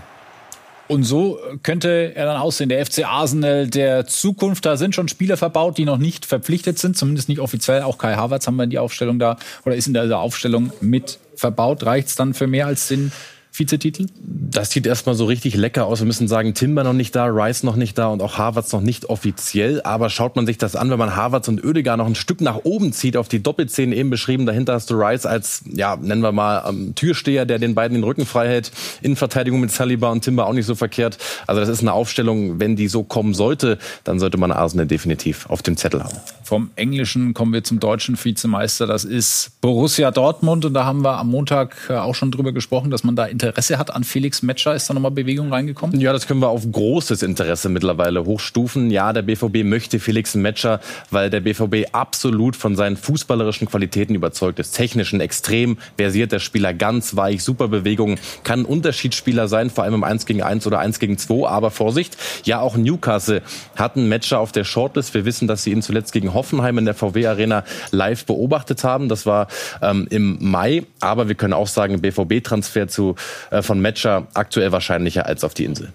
Und 0.88 1.04
so 1.04 1.40
könnte 1.64 2.14
er 2.14 2.26
dann 2.26 2.38
aussehen, 2.38 2.70
der 2.70 2.86
FC 2.86 3.06
Arsenal 3.06 3.68
der 3.68 4.06
Zukunft. 4.06 4.66
Da 4.66 4.78
sind 4.78 4.94
schon 4.94 5.08
Spieler 5.08 5.38
verbaut, 5.38 5.78
die 5.78 5.86
noch 5.86 5.98
nicht 5.98 6.26
verpflichtet 6.26 6.78
sind, 6.78 6.98
zumindest 6.98 7.30
nicht 7.30 7.40
offiziell. 7.40 7.84
Auch 7.84 7.98
Kai 7.98 8.16
Havertz 8.16 8.48
haben 8.48 8.58
wir 8.58 8.64
in 8.64 8.70
die 8.70 8.80
Aufstellung 8.80 9.18
da 9.18 9.38
oder 9.66 9.76
ist 9.76 9.88
in 9.88 9.94
der 9.94 10.20
Aufstellung 10.20 10.72
mit 10.82 11.20
verbaut. 11.36 11.86
Reicht 11.86 12.10
es 12.10 12.16
dann 12.16 12.34
für 12.34 12.48
mehr 12.48 12.68
als 12.68 12.88
den 12.90 13.12
Vizetitel? 13.55 14.07
Das 14.19 14.72
sieht 14.72 14.88
erstmal 14.88 15.13
so 15.13 15.25
richtig 15.25 15.55
lecker 15.55 15.86
aus. 15.86 16.00
Wir 16.00 16.07
müssen 16.07 16.27
sagen, 16.27 16.55
Timber 16.55 16.83
noch 16.83 16.93
nicht 16.93 17.15
da, 17.15 17.25
Rice 17.25 17.62
noch 17.62 17.75
nicht 17.75 17.98
da 18.00 18.07
und 18.07 18.22
auch 18.24 18.39
Harvards 18.39 18.74
noch 18.74 18.81
nicht 18.81 19.05
offiziell. 19.05 19.81
Aber 19.83 20.10
schaut 20.10 20.36
man 20.36 20.48
sich 20.48 20.57
das 20.57 20.75
an, 20.75 20.89
wenn 20.89 20.98
man 20.98 21.15
Harvards 21.15 21.48
und 21.50 21.63
Oedegaard 21.63 22.00
noch 22.00 22.07
ein 22.07 22.15
Stück 22.15 22.41
nach 22.41 22.62
oben 22.63 22.93
zieht, 22.93 23.15
auf 23.15 23.27
die 23.27 23.43
Doppelzähne 23.43 23.95
eben 23.95 24.10
beschrieben, 24.10 24.48
dahinter 24.48 24.74
hast 24.74 24.89
du 24.89 24.95
Rice 24.95 25.27
als, 25.27 25.63
ja, 25.72 25.95
nennen 25.95 26.24
wir 26.24 26.31
mal, 26.31 26.63
ähm, 26.67 26.95
Türsteher, 26.95 27.45
der 27.45 27.60
den 27.60 27.75
beiden 27.75 27.93
den 27.93 28.03
Rücken 28.03 28.25
frei 28.25 28.48
hält. 28.48 28.72
Innenverteidigung 29.03 29.62
mit 29.62 29.72
Saliba 29.72 30.12
und 30.12 30.22
Timber 30.22 30.48
auch 30.48 30.53
nicht 30.53 30.65
so 30.65 30.74
verkehrt. 30.74 31.19
Also 31.45 31.62
das 31.62 31.69
ist 31.69 31.81
eine 31.81 31.93
Aufstellung, 31.93 32.60
wenn 32.60 32.75
die 32.75 32.88
so 32.88 33.03
kommen 33.03 33.36
sollte, 33.36 33.77
dann 34.03 34.19
sollte 34.19 34.38
man 34.38 34.51
Arsenal 34.51 34.88
definitiv 34.88 35.48
auf 35.50 35.62
dem 35.62 35.77
Zettel 35.77 36.03
haben. 36.03 36.17
Vom 36.43 36.72
Englischen 36.75 37.33
kommen 37.33 37.53
wir 37.53 37.63
zum 37.63 37.79
deutschen 37.79 38.17
Vizemeister. 38.22 38.88
Das 38.88 39.05
ist 39.05 39.51
Borussia 39.62 40.12
Dortmund. 40.12 40.65
Und 40.65 40.74
da 40.74 40.86
haben 40.86 41.03
wir 41.03 41.17
am 41.17 41.29
Montag 41.29 41.75
äh, 41.89 41.93
auch 41.93 42.15
schon 42.15 42.31
drüber 42.31 42.51
gesprochen, 42.51 42.91
dass 42.91 43.03
man 43.03 43.15
da 43.15 43.27
Interesse 43.44 43.78
hat 43.78 43.94
an 43.94 44.04
Felix 44.04 44.42
Metscher. 44.42 44.74
Ist 44.74 44.90
da 44.90 44.94
nochmal 44.94 45.12
Bewegung 45.12 45.52
reingekommen? 45.52 46.00
Ja, 46.00 46.14
das 46.14 46.28
können 46.28 46.40
wir 46.40 46.50
auf 46.50 46.70
großes 46.70 47.24
Interesse 47.24 47.70
mittlerweile 47.70 48.26
hochstufen. 48.26 48.90
Ja, 48.90 49.12
der 49.14 49.22
BVB 49.22 49.64
möchte 49.64 50.00
Felix 50.00 50.36
Metscher, 50.36 50.80
weil 51.12 51.30
der 51.30 51.42
BVB 51.42 51.94
absolut 51.94 52.56
von 52.56 52.76
seinen 52.76 52.98
fußballerischen 52.98 53.68
Qualitäten 53.68 54.16
überzeugt 54.16 54.60
ist. 54.60 54.72
Technischen 54.72 55.20
extrem 55.20 55.78
versiert 55.98 56.32
der 56.32 56.40
Spieler, 56.40 56.74
ganz 56.74 57.16
weich, 57.16 57.44
super 57.44 57.68
Bewegung, 57.68 58.18
kann 58.44 58.62
ein 58.62 58.66
Unterschiedsspieler 58.66 59.48
sein, 59.48 59.70
vor 59.70 59.84
allem 59.84 59.96
im 59.96 60.04
1 60.04 60.26
gegen 60.26 60.42
1 60.42 60.66
oder 60.68 60.80
1 60.80 61.00
gegen 61.00 61.18
2. 61.18 61.48
Aber 61.48 61.72
Vorsicht, 61.72 62.18
ja, 62.46 62.60
auch 62.60 62.78
Newcastle 62.78 63.42
hat 63.76 63.98
einen 63.98 64.08
Matcher 64.08 64.40
auf 64.40 64.52
der 64.52 64.64
Shortlist. 64.64 65.14
Wir 65.14 65.26
wissen, 65.26 65.48
dass 65.48 65.64
sie 65.64 65.72
ihn 65.72 65.82
zuletzt 65.82 66.14
gegen 66.14 66.34
Hoffenheim 66.34 66.78
in 66.78 66.86
der 66.86 66.94
VW 66.94 67.28
Arena 67.28 67.64
live 67.92 68.26
beobachtet 68.26 68.84
haben. 68.84 69.10
Das 69.10 69.26
war 69.26 69.48
ähm, 69.82 70.08
im 70.10 70.38
Mai. 70.40 70.84
Aber 71.00 71.28
wir 71.28 71.36
können 71.36 71.54
auch 71.54 71.68
sagen, 71.68 72.02
BVB-Transfer 72.02 72.88
zu 72.88 73.16
von 73.62 73.82
Matcher 73.82 74.28
aktuell 74.34 74.72
wahrscheinlicher 74.72 75.25
als 75.25 75.44
auf 75.44 75.54
die 75.54 75.66
Insel. 75.66 75.94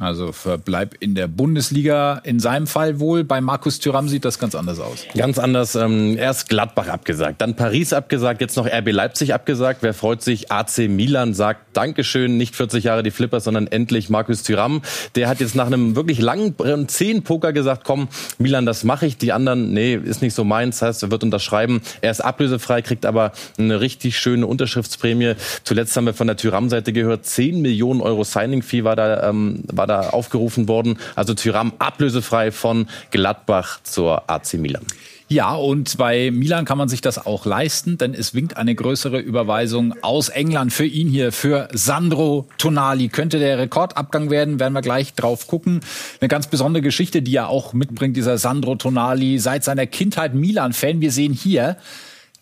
Also 0.00 0.32
Verbleib 0.32 0.94
in 1.00 1.14
der 1.14 1.28
Bundesliga 1.28 2.22
in 2.24 2.40
seinem 2.40 2.66
Fall 2.66 3.00
wohl. 3.00 3.22
Bei 3.22 3.42
Markus 3.42 3.80
Thüram 3.80 4.08
sieht 4.08 4.24
das 4.24 4.38
ganz 4.38 4.54
anders 4.54 4.80
aus. 4.80 5.04
Ganz 5.14 5.38
anders. 5.38 5.74
Ähm, 5.74 6.16
erst 6.16 6.48
Gladbach 6.48 6.88
abgesagt, 6.88 7.42
dann 7.42 7.54
Paris 7.54 7.92
abgesagt, 7.92 8.40
jetzt 8.40 8.56
noch 8.56 8.66
RB 8.66 8.92
Leipzig 8.92 9.34
abgesagt. 9.34 9.82
Wer 9.82 9.92
freut 9.92 10.22
sich? 10.22 10.50
AC 10.50 10.88
Milan 10.88 11.34
sagt 11.34 11.76
Dankeschön, 11.76 12.38
nicht 12.38 12.56
40 12.56 12.84
Jahre 12.84 13.02
die 13.02 13.10
Flippers, 13.10 13.44
sondern 13.44 13.66
endlich 13.66 14.08
Markus 14.08 14.42
Thüram. 14.42 14.80
Der 15.16 15.28
hat 15.28 15.40
jetzt 15.40 15.54
nach 15.54 15.66
einem 15.66 15.94
wirklich 15.96 16.18
langen 16.18 16.54
äh, 16.64 16.86
zehn 16.86 17.22
Poker 17.22 17.52
gesagt, 17.52 17.84
komm, 17.84 18.08
Milan, 18.38 18.64
das 18.64 18.84
mache 18.84 19.04
ich. 19.04 19.18
Die 19.18 19.32
anderen, 19.32 19.74
nee, 19.74 19.96
ist 19.96 20.22
nicht 20.22 20.34
so 20.34 20.44
meins. 20.44 20.80
Heißt, 20.80 21.02
er 21.02 21.10
wird 21.10 21.24
unterschreiben. 21.24 21.82
Er 22.00 22.10
ist 22.10 22.22
ablösefrei, 22.22 22.80
kriegt 22.80 23.04
aber 23.04 23.32
eine 23.58 23.82
richtig 23.82 24.18
schöne 24.18 24.46
Unterschriftsprämie. 24.46 25.34
Zuletzt 25.62 25.94
haben 25.94 26.06
wir 26.06 26.14
von 26.14 26.26
der 26.26 26.38
Thüram-Seite 26.38 26.94
gehört, 26.94 27.26
10 27.26 27.60
Millionen 27.60 28.00
Euro 28.00 28.24
Signing-Fee 28.24 28.84
war 28.84 28.96
da, 28.96 29.28
ähm, 29.28 29.62
war 29.70 29.89
da 29.90 30.10
aufgerufen 30.10 30.68
worden. 30.68 30.98
Also 31.16 31.34
Tyram 31.34 31.72
ablösefrei 31.78 32.52
von 32.52 32.88
Gladbach 33.10 33.80
zur 33.82 34.30
AC 34.30 34.54
Milan. 34.54 34.84
Ja, 35.32 35.54
und 35.54 35.96
bei 35.96 36.32
Milan 36.32 36.64
kann 36.64 36.76
man 36.76 36.88
sich 36.88 37.02
das 37.02 37.24
auch 37.24 37.46
leisten, 37.46 37.98
denn 37.98 38.14
es 38.14 38.34
winkt 38.34 38.56
eine 38.56 38.74
größere 38.74 39.20
Überweisung 39.20 39.94
aus 40.02 40.28
England 40.28 40.72
für 40.72 40.84
ihn 40.84 41.08
hier, 41.08 41.30
für 41.30 41.68
Sandro 41.72 42.48
Tonali. 42.58 43.08
Könnte 43.10 43.38
der 43.38 43.56
Rekordabgang 43.58 44.30
werden, 44.30 44.58
werden 44.58 44.72
wir 44.72 44.82
gleich 44.82 45.14
drauf 45.14 45.46
gucken. 45.46 45.82
Eine 46.20 46.26
ganz 46.26 46.48
besondere 46.48 46.82
Geschichte, 46.82 47.22
die 47.22 47.36
er 47.36 47.48
auch 47.48 47.74
mitbringt, 47.74 48.16
dieser 48.16 48.38
Sandro 48.38 48.74
Tonali, 48.74 49.38
seit 49.38 49.62
seiner 49.62 49.86
Kindheit 49.86 50.34
Milan-Fan. 50.34 51.00
Wir 51.00 51.12
sehen 51.12 51.32
hier 51.32 51.76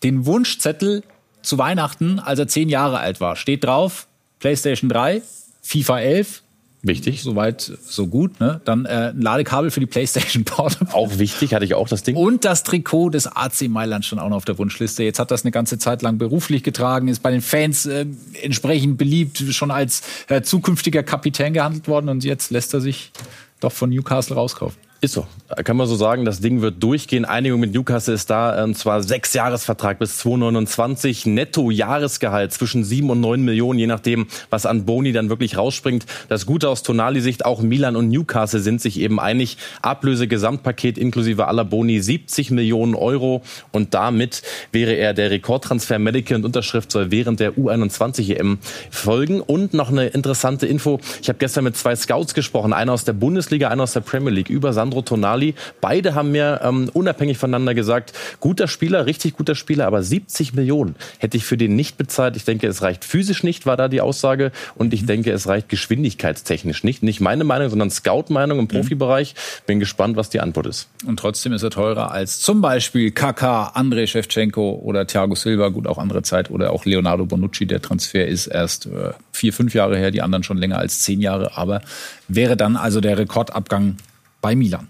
den 0.01 0.25
Wunschzettel 0.25 1.03
zu 1.43 1.59
Weihnachten, 1.59 2.17
als 2.17 2.39
er 2.39 2.47
zehn 2.47 2.69
Jahre 2.69 2.97
alt 2.97 3.21
war. 3.21 3.35
Steht 3.35 3.65
drauf, 3.65 4.07
PlayStation 4.39 4.89
3, 4.89 5.21
FIFA 5.61 5.99
11, 5.99 6.41
Wichtig. 6.81 7.23
Soweit, 7.23 7.73
so 7.85 8.07
gut. 8.07 8.39
Ne? 8.39 8.61
Dann 8.63 8.85
äh, 8.85 9.11
ein 9.13 9.21
Ladekabel 9.21 9.69
für 9.69 9.81
die 9.81 9.85
PlayStation 9.85 10.45
Portable. 10.45 10.93
Auch 10.93 11.17
wichtig, 11.17 11.53
hatte 11.53 11.65
ich 11.65 11.73
auch 11.73 11.89
das 11.89 12.03
Ding. 12.03 12.15
Und 12.15 12.45
das 12.45 12.63
Trikot 12.63 13.09
des 13.09 13.27
AC 13.27 13.67
Mailand 13.67 14.05
schon 14.05 14.17
auch 14.17 14.29
noch 14.29 14.37
auf 14.37 14.45
der 14.45 14.57
Wunschliste. 14.57 15.03
Jetzt 15.03 15.19
hat 15.19 15.29
das 15.29 15.43
eine 15.43 15.51
ganze 15.51 15.77
Zeit 15.77 16.01
lang 16.01 16.17
beruflich 16.17 16.63
getragen, 16.63 17.09
ist 17.09 17.21
bei 17.21 17.31
den 17.31 17.41
Fans 17.41 17.85
äh, 17.85 18.05
entsprechend 18.41 18.97
beliebt, 18.97 19.43
schon 19.51 19.71
als 19.71 20.03
äh, 20.29 20.41
zukünftiger 20.41 21.03
Kapitän 21.03 21.53
gehandelt 21.53 21.87
worden 21.87 22.07
und 22.07 22.23
jetzt 22.23 22.49
lässt 22.51 22.73
er 22.73 22.81
sich 22.81 23.11
doch 23.59 23.73
von 23.73 23.89
Newcastle 23.89 24.35
rauskaufen. 24.35 24.79
Ist 25.01 25.13
so. 25.13 25.25
Kann 25.63 25.77
man 25.77 25.87
so 25.87 25.95
sagen, 25.95 26.25
das 26.25 26.41
Ding 26.41 26.61
wird 26.61 26.83
durchgehen. 26.83 27.23
Einigung 27.23 27.61
mit 27.61 27.73
Newcastle 27.73 28.13
ist 28.13 28.29
da, 28.29 28.61
und 28.65 28.77
zwar 28.77 29.01
sechs 29.01 29.33
Jahresvertrag 29.33 29.97
bis 29.97 30.17
2029, 30.17 31.25
netto 31.25 31.71
Jahresgehalt 31.71 32.51
zwischen 32.51 32.83
sieben 32.83 33.09
und 33.09 33.21
neun 33.21 33.41
Millionen, 33.43 33.79
je 33.79 33.87
nachdem, 33.87 34.27
was 34.49 34.65
an 34.65 34.83
Boni 34.83 35.13
dann 35.13 35.29
wirklich 35.29 35.57
rausspringt. 35.57 36.05
Das 36.27 36.45
Gute 36.45 36.67
aus 36.67 36.83
Tonali-Sicht, 36.83 37.45
auch 37.45 37.61
Milan 37.61 37.95
und 37.95 38.09
Newcastle 38.09 38.59
sind 38.59 38.81
sich 38.81 38.99
eben 38.99 39.21
einig. 39.21 39.57
Ablöse 39.81 40.27
Gesamtpaket 40.27 40.97
inklusive 40.97 41.47
aller 41.47 41.63
Boni 41.63 42.01
70 42.01 42.51
Millionen 42.51 42.93
Euro 42.93 43.41
und 43.71 43.93
damit 43.93 44.41
wäre 44.73 44.95
er 44.95 45.13
der 45.13 45.31
Rekordtransfer 45.31 45.97
Medical 45.97 46.35
und 46.35 46.45
Unterschrift 46.45 46.91
soll 46.91 47.09
während 47.09 47.39
der 47.39 47.53
U21 47.53 48.35
EM 48.35 48.59
folgen. 48.91 49.39
Und 49.39 49.73
noch 49.73 49.91
eine 49.91 50.07
interessante 50.07 50.67
Info. 50.67 50.99
Ich 51.21 51.29
habe 51.29 51.39
gestern 51.39 51.63
mit 51.63 51.77
zwei 51.77 51.95
Scouts 51.95 52.33
gesprochen, 52.33 52.73
einer 52.73 52.91
aus 52.91 53.05
der 53.05 53.13
Bundesliga, 53.13 53.69
einer 53.69 53.83
aus 53.83 53.93
der 53.93 54.01
Premier 54.01 54.31
League, 54.31 54.49
über 54.49 54.73
Sandro 54.89 55.01
Tonali. 55.03 55.53
Beide 55.81 56.15
haben 56.15 56.31
mir 56.31 56.61
ähm, 56.63 56.89
unabhängig 56.93 57.37
voneinander 57.37 57.75
gesagt, 57.75 58.13
guter 58.39 58.67
Spieler, 58.67 59.05
richtig 59.05 59.35
guter 59.37 59.53
Spieler, 59.53 59.85
aber 59.85 60.01
70 60.01 60.53
Millionen 60.53 60.95
hätte 61.19 61.37
ich 61.37 61.45
für 61.45 61.57
den 61.57 61.75
nicht 61.75 61.97
bezahlt. 61.97 62.35
Ich 62.35 62.43
denke, 62.43 62.67
es 62.67 62.81
reicht 62.81 63.05
physisch 63.05 63.43
nicht, 63.43 63.65
war 63.65 63.77
da 63.77 63.87
die 63.87 64.01
Aussage. 64.01 64.51
Und 64.75 64.93
ich 64.93 65.05
denke, 65.05 65.31
es 65.31 65.47
reicht 65.47 65.69
geschwindigkeitstechnisch 65.69 66.83
nicht. 66.83 67.03
Nicht 67.03 67.21
meine 67.21 67.43
Meinung, 67.43 67.69
sondern 67.69 67.91
Scout-Meinung 67.91 68.57
im 68.57 68.65
mhm. 68.65 68.69
Profibereich. 68.69 69.35
Bin 69.67 69.79
gespannt, 69.79 70.17
was 70.17 70.29
die 70.29 70.39
Antwort 70.39 70.65
ist. 70.65 70.87
Und 71.05 71.19
trotzdem 71.19 71.53
ist 71.53 71.61
er 71.61 71.69
teurer 71.69 72.11
als 72.11 72.39
zum 72.39 72.61
Beispiel 72.61 73.09
Kaká, 73.11 73.75
Andrei 73.75 74.07
Shevchenko 74.07 74.81
oder 74.83 75.05
Thiago 75.05 75.35
Silva, 75.35 75.69
gut 75.69 75.85
auch 75.85 75.99
andere 75.99 76.23
Zeit, 76.23 76.49
oder 76.49 76.71
auch 76.71 76.85
Leonardo 76.85 77.25
Bonucci. 77.25 77.67
Der 77.67 77.81
Transfer 77.81 78.25
ist 78.25 78.47
erst 78.47 78.87
äh, 78.87 79.11
vier, 79.31 79.53
fünf 79.53 79.75
Jahre 79.75 79.97
her, 79.97 80.09
die 80.09 80.21
anderen 80.21 80.43
schon 80.43 80.57
länger 80.57 80.79
als 80.79 81.01
zehn 81.01 81.21
Jahre. 81.21 81.57
Aber 81.57 81.81
wäre 82.27 82.57
dann 82.57 82.75
also 82.75 83.01
der 83.01 83.17
Rekordabgang 83.17 83.97
bei 84.41 84.55
Milan. 84.55 84.87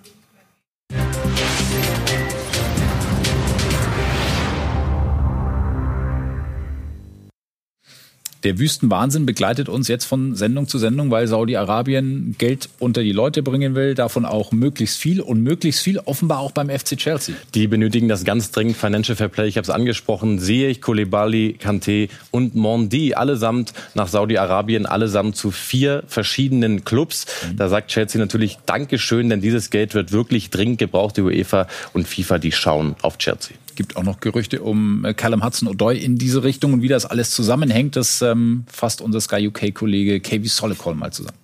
Der 8.43 8.58
Wüstenwahnsinn 8.58 9.25
begleitet 9.25 9.67
uns 9.67 9.89
jetzt 9.89 10.05
von 10.05 10.34
Sendung 10.34 10.67
zu 10.67 10.77
Sendung, 10.77 11.12
weil 11.12 11.27
Saudi-Arabien 11.27 12.36
Geld 12.38 12.69
unter 12.79 13.03
die 13.03 13.12
Leute 13.12 13.43
bringen 13.43 13.75
will, 13.75 13.96
davon 13.96 14.25
auch 14.25 14.53
möglichst 14.53 14.98
viel 14.98 15.19
und 15.19 15.43
möglichst 15.43 15.81
viel 15.81 16.00
offenbar 16.00 16.39
auch 16.39 16.51
beim 16.51 16.69
FC 16.69 16.96
Chelsea. 16.96 17.36
Die 17.53 17.67
benötigen 17.67 18.08
das 18.08 18.24
ganz 18.24 18.51
dringend 18.51 18.77
Financial 18.77 19.17
Fair 19.17 19.27
Play. 19.27 19.48
Ich 19.48 19.58
habe 19.58 19.63
es 19.63 19.69
angesprochen. 19.69 20.39
Ziyech, 20.39 20.81
Koulibaly, 20.81 21.58
Kanté 21.62 22.08
und 22.31 22.55
Mondi 22.55 23.13
allesamt 23.13 23.74
nach 23.93 24.08
Saudi-Arabien, 24.08 24.86
allesamt 24.86 25.36
zu 25.36 25.51
vier 25.51 26.03
verschiedenen 26.08 26.86
Clubs. 26.86 27.25
Mhm. 27.51 27.58
Da 27.58 27.67
sagt 27.67 27.91
Chelsea 27.91 28.22
natürlich 28.22 28.58
Dankeschön, 28.65 29.29
denn 29.29 29.41
dieses 29.41 29.69
Geld 29.69 29.93
wird 29.93 30.13
wirklich 30.13 30.50
dringend 30.50 30.77
gebraucht. 30.77 31.17
Die 31.17 31.22
UEFA 31.22 31.67
und 31.91 32.08
FIFA, 32.08 32.38
die 32.38 32.53
schauen 32.53 32.96
auf 33.01 33.17
Chelsea 33.17 33.58
gibt 33.79 33.95
auch 33.95 34.03
noch 34.03 34.19
Gerüchte 34.19 34.62
um 34.62 35.05
äh, 35.05 35.13
Callum 35.13 35.41
Hudson-Odoi 35.41 35.95
in 35.95 36.17
diese 36.17 36.43
Richtung 36.43 36.74
und 36.74 36.81
wie 36.81 36.89
das 36.89 37.05
alles 37.05 37.31
zusammenhängt, 37.31 37.95
das 37.95 38.21
ähm, 38.21 38.65
fasst 38.69 39.00
unser 39.00 39.21
Sky 39.21 39.48
UK-Kollege 39.48 40.19
KV 40.19 40.48
Solekol 40.48 40.95
mal 40.95 41.13
zusammen. 41.13 41.38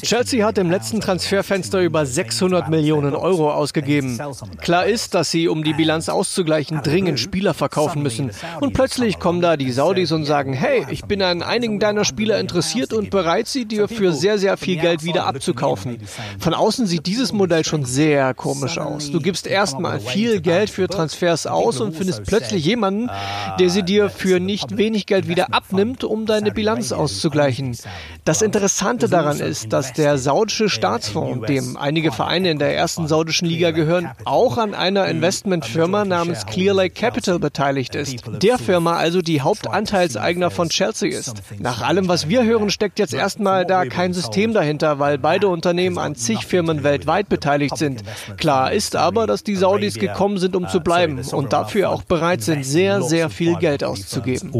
Chelsea 0.00 0.46
hat 0.46 0.56
im 0.56 0.70
letzten 0.70 1.02
Transferfenster 1.02 1.82
über 1.82 2.06
600 2.06 2.70
Millionen 2.70 3.14
Euro 3.14 3.52
ausgegeben. 3.52 4.18
Klar 4.62 4.86
ist, 4.86 5.12
dass 5.12 5.30
sie, 5.30 5.48
um 5.48 5.62
die 5.62 5.74
Bilanz 5.74 6.08
auszugleichen, 6.08 6.80
dringend 6.82 7.20
Spieler 7.20 7.52
verkaufen 7.52 8.02
müssen. 8.02 8.30
Und 8.60 8.72
plötzlich 8.72 9.18
kommen 9.18 9.42
da 9.42 9.58
die 9.58 9.70
Saudis 9.70 10.12
und 10.12 10.24
sagen, 10.24 10.54
hey, 10.54 10.86
ich 10.88 11.04
bin 11.04 11.20
an 11.20 11.42
einigen 11.42 11.78
deiner 11.78 12.06
Spieler 12.06 12.40
interessiert 12.40 12.94
und 12.94 13.10
bereit, 13.10 13.48
sie 13.48 13.66
dir 13.66 13.86
für 13.86 14.14
sehr, 14.14 14.38
sehr 14.38 14.56
viel 14.56 14.78
Geld 14.78 15.04
wieder 15.04 15.26
abzukaufen. 15.26 15.98
Von 16.38 16.54
außen 16.54 16.86
sieht 16.86 17.04
dieses 17.04 17.34
Modell 17.34 17.66
schon 17.66 17.84
sehr 17.84 18.32
komisch 18.32 18.78
aus. 18.78 19.10
Du 19.10 19.20
gibst 19.20 19.46
erstmal 19.46 20.00
viel 20.00 20.40
Geld 20.40 20.70
für 20.70 20.88
Transfers 20.88 21.46
aus 21.46 21.80
und 21.80 21.94
findest 21.94 22.24
plötzlich 22.24 22.64
jemanden, 22.64 23.10
der 23.58 23.68
sie 23.68 23.82
dir 23.82 24.08
für 24.08 24.40
nicht 24.40 24.78
wenig 24.78 25.04
Geld 25.04 25.28
wieder 25.28 25.52
abnimmt, 25.52 26.02
um 26.02 26.24
deine 26.24 26.50
Bilanz 26.50 26.92
auszugleichen. 26.92 27.76
Das 28.24 28.42
Interessante 28.42 29.08
daran 29.08 29.40
ist, 29.40 29.72
dass 29.72 29.92
der 29.92 30.18
saudische 30.18 30.68
Staatsfonds, 30.68 31.46
dem 31.46 31.76
einige 31.76 32.12
Vereine 32.12 32.50
in 32.50 32.58
der 32.58 32.76
ersten 32.76 33.08
saudischen 33.08 33.48
Liga 33.48 33.70
gehören, 33.70 34.10
auch 34.24 34.58
an 34.58 34.74
einer 34.74 35.06
Investmentfirma 35.08 36.04
namens 36.04 36.46
Clear 36.46 36.74
Lake 36.74 36.94
Capital 36.94 37.38
beteiligt 37.38 37.94
ist. 37.94 38.22
Der 38.42 38.58
Firma 38.58 38.96
also 38.96 39.22
die 39.22 39.40
Hauptanteilseigner 39.40 40.50
von 40.50 40.68
Chelsea 40.68 41.10
ist. 41.10 41.42
Nach 41.58 41.82
allem, 41.82 42.08
was 42.08 42.28
wir 42.28 42.44
hören, 42.44 42.70
steckt 42.70 42.98
jetzt 42.98 43.14
erstmal 43.14 43.64
da 43.64 43.86
kein 43.86 44.12
System 44.12 44.52
dahinter, 44.52 44.98
weil 44.98 45.18
beide 45.18 45.48
Unternehmen 45.48 45.98
an 45.98 46.14
zig 46.14 46.44
Firmen 46.44 46.82
weltweit 46.82 47.28
beteiligt 47.28 47.78
sind. 47.78 48.02
Klar 48.36 48.72
ist 48.72 48.96
aber, 48.96 49.26
dass 49.26 49.44
die 49.44 49.56
Saudis 49.56 49.94
gekommen 49.94 50.38
sind, 50.38 50.54
um 50.56 50.68
zu 50.68 50.80
bleiben 50.80 51.20
und 51.32 51.52
dafür 51.52 51.90
auch 51.90 52.02
bereit 52.02 52.42
sind, 52.42 52.64
sehr, 52.64 53.02
sehr 53.02 53.30
viel 53.30 53.56
Geld 53.56 53.82
auszugeben. 53.82 54.50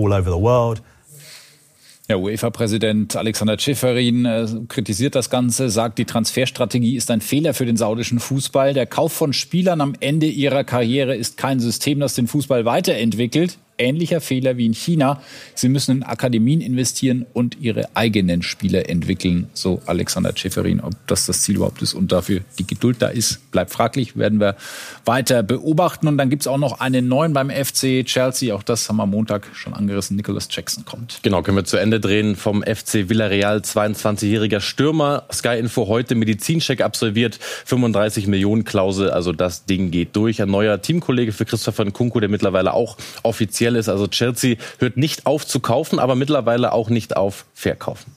Ja, 2.10 2.16
UEFA-Präsident 2.16 3.14
Alexander 3.14 3.56
Schifferin 3.56 4.24
äh, 4.24 4.44
kritisiert 4.66 5.14
das 5.14 5.30
Ganze, 5.30 5.70
sagt, 5.70 5.96
die 5.96 6.06
Transferstrategie 6.06 6.96
ist 6.96 7.08
ein 7.12 7.20
Fehler 7.20 7.54
für 7.54 7.66
den 7.66 7.76
saudischen 7.76 8.18
Fußball. 8.18 8.74
Der 8.74 8.86
Kauf 8.86 9.12
von 9.12 9.32
Spielern 9.32 9.80
am 9.80 9.92
Ende 10.00 10.26
ihrer 10.26 10.64
Karriere 10.64 11.14
ist 11.14 11.36
kein 11.36 11.60
System, 11.60 12.00
das 12.00 12.14
den 12.14 12.26
Fußball 12.26 12.64
weiterentwickelt 12.64 13.58
ähnlicher 13.80 14.20
Fehler 14.20 14.56
wie 14.56 14.66
in 14.66 14.74
China. 14.74 15.20
Sie 15.54 15.68
müssen 15.68 15.98
in 15.98 16.02
Akademien 16.02 16.60
investieren 16.60 17.26
und 17.32 17.60
ihre 17.60 17.96
eigenen 17.96 18.42
Spieler 18.42 18.88
entwickeln, 18.88 19.48
so 19.54 19.80
Alexander 19.86 20.32
Schäferin. 20.36 20.80
Ob 20.80 20.94
das 21.06 21.26
das 21.26 21.42
Ziel 21.42 21.56
überhaupt 21.56 21.82
ist 21.82 21.94
und 21.94 22.12
dafür 22.12 22.42
die 22.58 22.66
Geduld 22.66 23.00
da 23.00 23.08
ist, 23.08 23.50
bleibt 23.50 23.72
fraglich, 23.72 24.16
werden 24.16 24.40
wir 24.40 24.56
weiter 25.04 25.42
beobachten. 25.42 26.06
Und 26.06 26.18
dann 26.18 26.30
gibt 26.30 26.42
es 26.42 26.46
auch 26.46 26.58
noch 26.58 26.80
einen 26.80 27.08
neuen 27.08 27.32
beim 27.32 27.50
FC 27.50 28.04
Chelsea. 28.04 28.54
Auch 28.54 28.62
das 28.62 28.88
haben 28.88 28.96
wir 28.96 29.04
am 29.04 29.10
Montag 29.10 29.48
schon 29.54 29.74
angerissen. 29.74 30.16
Nicholas 30.16 30.48
Jackson 30.50 30.84
kommt. 30.84 31.20
Genau, 31.22 31.42
können 31.42 31.56
wir 31.56 31.64
zu 31.64 31.76
Ende 31.76 32.00
drehen 32.00 32.36
vom 32.36 32.62
FC 32.62 33.08
Villarreal. 33.08 33.58
22-jähriger 33.58 34.60
Stürmer. 34.60 35.24
Sky 35.32 35.58
Info 35.58 35.88
heute 35.88 36.14
Medizincheck 36.14 36.82
absolviert. 36.82 37.38
35 37.64 38.26
Millionen 38.26 38.64
Klausel. 38.64 39.10
Also 39.10 39.32
das 39.32 39.64
Ding 39.64 39.90
geht 39.90 40.14
durch. 40.16 40.42
Ein 40.42 40.50
neuer 40.50 40.80
Teamkollege 40.82 41.32
für 41.32 41.44
Christopher 41.44 41.84
Nkunku, 41.84 42.20
der 42.20 42.28
mittlerweile 42.28 42.74
auch 42.74 42.96
offiziell 43.22 43.69
offiziell 43.70 43.76
ist. 43.76 43.88
Also 43.88 44.06
Chelsea 44.06 44.56
hört 44.78 44.96
nicht 44.96 45.26
auf 45.26 45.46
zu 45.46 45.60
kaufen, 45.60 45.98
aber 45.98 46.14
mittlerweile 46.14 46.72
auch 46.72 46.90
nicht 46.90 47.16
auf 47.16 47.44
verkaufen. 47.54 48.12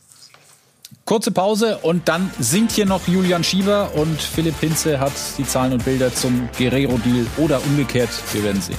Kurze 1.05 1.31
Pause 1.31 1.79
und 1.81 2.07
dann 2.07 2.31
singt 2.39 2.71
hier 2.71 2.85
noch 2.85 3.07
Julian 3.07 3.43
Schieber 3.43 3.91
und 3.95 4.21
Philipp 4.21 4.57
Hinze 4.59 4.99
hat 4.99 5.11
die 5.37 5.45
Zahlen 5.45 5.73
und 5.73 5.83
Bilder 5.83 6.13
zum 6.13 6.47
Guerrero-Deal 6.57 7.25
oder 7.37 7.61
umgekehrt. 7.65 8.09
Wir 8.31 8.43
werden 8.43 8.61
sehen. 8.61 8.77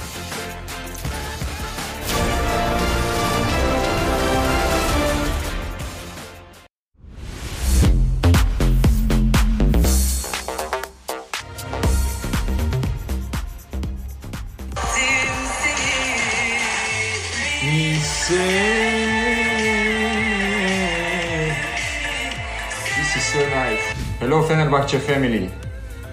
Fenerbahce 24.75 24.99
family. 24.99 25.49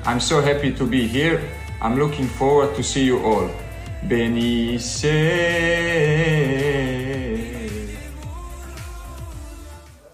I'm 0.05 0.21
so 0.21 0.41
happy 0.41 0.73
to 0.73 0.87
be 0.87 1.07
here. 1.07 1.41
I'm 1.81 1.99
looking 1.99 2.29
forward 2.29 2.75
to 2.77 2.83
see 2.83 3.05
you 3.05 3.19
all. 3.19 3.51
Benice. 4.09 5.03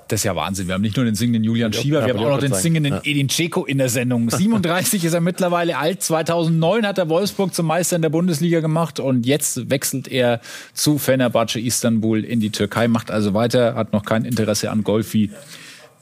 Das 0.08 0.20
ist 0.20 0.24
ja 0.24 0.34
Wahnsinn. 0.34 0.66
Wir 0.68 0.74
haben 0.74 0.80
nicht 0.80 0.96
nur 0.96 1.04
den 1.04 1.14
singenden 1.14 1.44
Julian 1.44 1.70
Schieber, 1.74 2.06
wir 2.06 2.14
haben 2.14 2.24
auch 2.24 2.30
noch 2.30 2.38
den 2.38 2.54
singenden 2.54 2.94
ja. 2.94 3.00
Edin 3.04 3.28
Dzeko 3.28 3.66
in 3.66 3.76
der 3.76 3.90
Sendung. 3.90 4.30
37 4.34 5.04
ist 5.04 5.12
er 5.12 5.20
mittlerweile 5.20 5.76
alt. 5.76 6.02
2009 6.02 6.86
hat 6.86 6.96
er 6.96 7.10
Wolfsburg 7.10 7.52
zum 7.52 7.66
Meister 7.66 7.96
in 7.96 8.02
der 8.02 8.08
Bundesliga 8.08 8.60
gemacht 8.60 9.00
und 9.00 9.26
jetzt 9.26 9.68
wechselt 9.68 10.08
er 10.08 10.40
zu 10.72 10.96
Fenerbahce 10.96 11.60
Istanbul 11.60 12.24
in 12.24 12.40
die 12.40 12.48
Türkei, 12.48 12.88
macht 12.88 13.10
also 13.10 13.34
weiter, 13.34 13.74
hat 13.74 13.92
noch 13.92 14.06
kein 14.06 14.24
Interesse 14.24 14.70
an 14.70 14.82
Golfi 14.82 15.30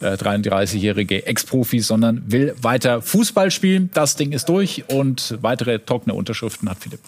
33-jährige 0.00 1.16
äh, 1.22 1.26
Ex-Profis, 1.26 1.86
sondern 1.86 2.22
will 2.30 2.54
weiter 2.60 3.02
Fußball 3.02 3.50
spielen. 3.50 3.90
Das 3.94 4.16
Ding 4.16 4.32
ist 4.32 4.48
durch 4.48 4.84
und 4.88 5.38
weitere 5.40 5.78
trockene 5.78 6.14
Unterschriften 6.14 6.68
hat 6.68 6.78
Philipp. 6.78 7.00